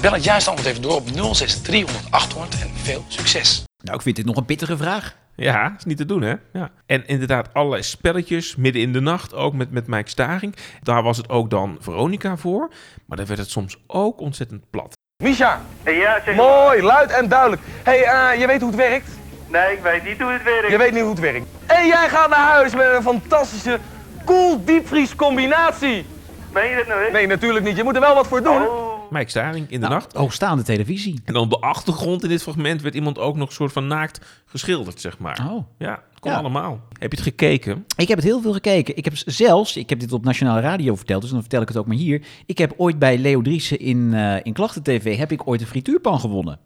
[0.00, 3.64] Bel het juiste antwoord even door op 063 800 en veel succes.
[3.82, 5.16] Nou, ik vind dit nog een pittige vraag.
[5.40, 6.34] Ja, is niet te doen, hè?
[6.52, 6.70] Ja.
[6.86, 10.54] En inderdaad, allerlei spelletjes, midden in de nacht, ook met, met Mike Staring.
[10.82, 12.70] Daar was het ook dan Veronica voor.
[13.06, 14.92] Maar daar werd het soms ook ontzettend plat.
[15.22, 17.62] Misha, Ja, zeg mooi, luid en duidelijk.
[17.82, 19.08] hey, eh, je weet hoe het werkt?
[19.46, 20.70] Nee, ik weet niet hoe het werkt.
[20.70, 21.46] Je weet niet hoe het werkt.
[21.66, 23.78] En jij gaat naar huis met een fantastische
[24.24, 26.06] koel diepvries combinatie.
[26.52, 27.10] Meen je dat nou, hè?
[27.10, 27.76] Nee, natuurlijk niet.
[27.76, 28.62] Je moet er wel wat voor doen.
[29.10, 30.12] Mike Staring in de nacht.
[30.12, 31.20] Hoogstaande televisie.
[31.24, 34.20] En dan op de achtergrond in dit fragment werd iemand ook nog soort van naakt
[34.46, 35.48] geschilderd, zeg maar.
[35.50, 35.64] Oh.
[35.78, 36.36] Ja, het kon Ja.
[36.38, 36.80] allemaal.
[36.98, 37.84] Heb je het gekeken?
[37.96, 38.96] Ik heb het heel veel gekeken.
[38.96, 41.76] Ik heb zelfs, ik heb dit op Nationale Radio verteld, dus dan vertel ik het
[41.76, 42.22] ook maar hier.
[42.46, 45.66] Ik heb ooit bij Leo Driessen in, eh in Klachten TV, heb ik ooit een
[45.66, 46.58] frituurpan gewonnen.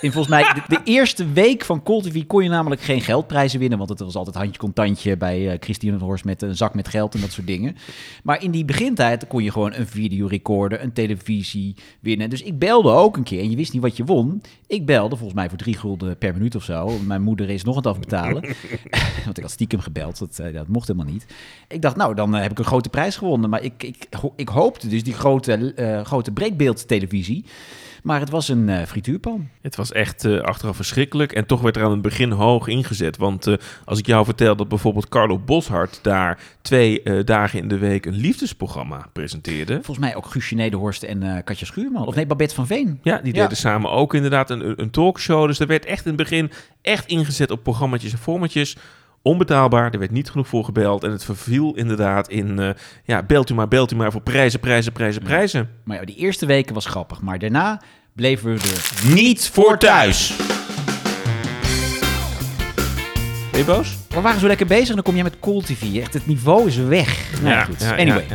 [0.00, 3.90] In volgens mij de, eerste week van TV kon je namelijk geen geldprijzen winnen, want
[3.90, 7.20] het was altijd handje contantje bij eh Christine Horst met een zak met geld en
[7.20, 7.76] dat soort dingen.
[8.22, 12.30] Maar in die begintijd kon je gewoon een videorecorder, een televisie winnen.
[12.30, 14.42] Dus ik belde ook een keer en je wist niet wat je won.
[14.66, 16.98] Ik belde volgens mij voor drie gulden per minuut of zo.
[17.06, 18.42] Mijn moeder is nog het afbetalen.
[19.24, 21.26] Want ik had stiekem gebeld, dat, eh, dat mocht helemaal niet.
[21.68, 23.50] Ik dacht, nou, dan eh, heb ik een grote prijs gewonnen.
[23.50, 27.44] Maar ik, ik, ik hoopte dus die grote, grote breekbeeldtelevisie.
[28.02, 29.48] Maar het was een eh, frituurpan.
[29.60, 31.32] Het was echt eh, achteraf verschrikkelijk.
[31.32, 33.16] En toch werd er aan het begin hoog ingezet.
[33.16, 37.78] Want eh, als ik jou vertel dat bijvoorbeeld Carlo Boshart daar twee dagen in de
[37.78, 39.74] week een liefdesprogramma presenteerde.
[39.74, 42.06] Volgens mij ook Guusje Nederhorst en Katja Schuurman.
[42.06, 42.98] Of nee, Babette van Veen.
[43.02, 45.46] Ja, die deden samen ook inderdaad een, een talkshow.
[45.46, 46.50] Dus er werd echt in het begin
[46.82, 48.76] echt ingezet op programma's en formatjes.
[49.22, 51.04] Onbetaalbaar, er werd niet genoeg voor gebeld.
[51.04, 52.70] En het verviel inderdaad in, eh,
[53.04, 55.70] ja, belt u maar, belt u maar voor prijzen, prijzen, prijzen, prijzen.
[55.84, 57.20] Maar ja, die eerste weken was grappig.
[57.20, 57.80] Maar daarna
[58.14, 60.36] bleven we er Niet voor thuis.
[63.50, 63.96] Ben je boos?
[64.08, 65.96] We waren zo lekker bezig en dan kom je met Cool TV.
[65.96, 67.40] Echt, het niveau is weg.
[67.42, 67.82] Nou, Ja, goed.
[67.90, 68.26] anyway.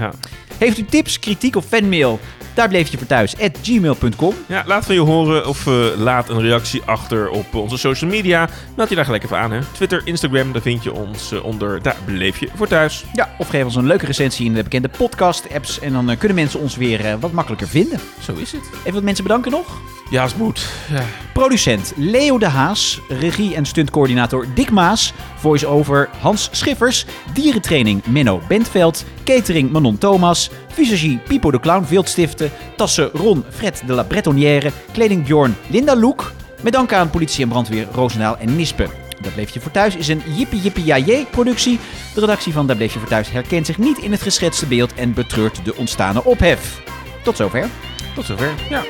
[0.57, 2.19] Heeft u tips, kritiek of fanmail?
[2.55, 3.39] Daar bleef je voor thuis.
[3.41, 4.33] At gmail.com.
[4.47, 8.49] Ja, laat van je horen of eh, laat een reactie achter op onze social media.
[8.75, 9.51] Meld je daar gelijk even aan.
[9.51, 9.59] Hè.
[9.71, 13.05] Twitter, Instagram, daar vind je ons eh, onder Daar beleef je voor thuis.
[13.13, 15.79] Ja, of geef ons een leuke recensie in de bekende podcast-apps.
[15.79, 17.99] En dan eh, kunnen mensen ons weer wat makkelijker vinden.
[18.21, 18.63] Zo is het.
[18.79, 19.81] Even wat mensen bedanken nog.
[20.09, 20.69] Ja, als het moet.
[20.91, 21.03] Ja.
[21.33, 22.99] Producent Leo de Haas.
[23.07, 25.13] Regie en stuntcoördinator Dick Maas.
[25.35, 27.05] Voice-over Hans Schiffers.
[27.33, 29.05] Dierentraining Menno Bentveld.
[29.23, 30.49] Catering Manon Thomas.
[30.75, 32.51] Visagie Pipo de Clown Vildstiften.
[32.75, 34.71] Tassen Ron Fred de la Bretonnière.
[34.91, 36.31] Kleding Bjorn Linda Loek.
[36.61, 38.87] Met dank aan politie en brandweer Roosendaal en Nispe.
[39.21, 41.79] Dat Bleef Je Voor Thuis is een jippie jippie jajee productie.
[42.13, 44.93] De redactie van Daar Bleef Je Voor Thuis herkent zich niet in het geschetste beeld
[44.93, 46.81] en betreurt de ontstane ophef.
[47.23, 47.67] Tot zover.
[48.15, 48.83] Tot zover, ja.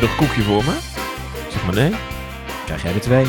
[0.00, 0.74] Nog een koekje voor me?
[1.50, 1.92] Zeg maar nee.
[2.64, 3.26] Krijg jij er twee.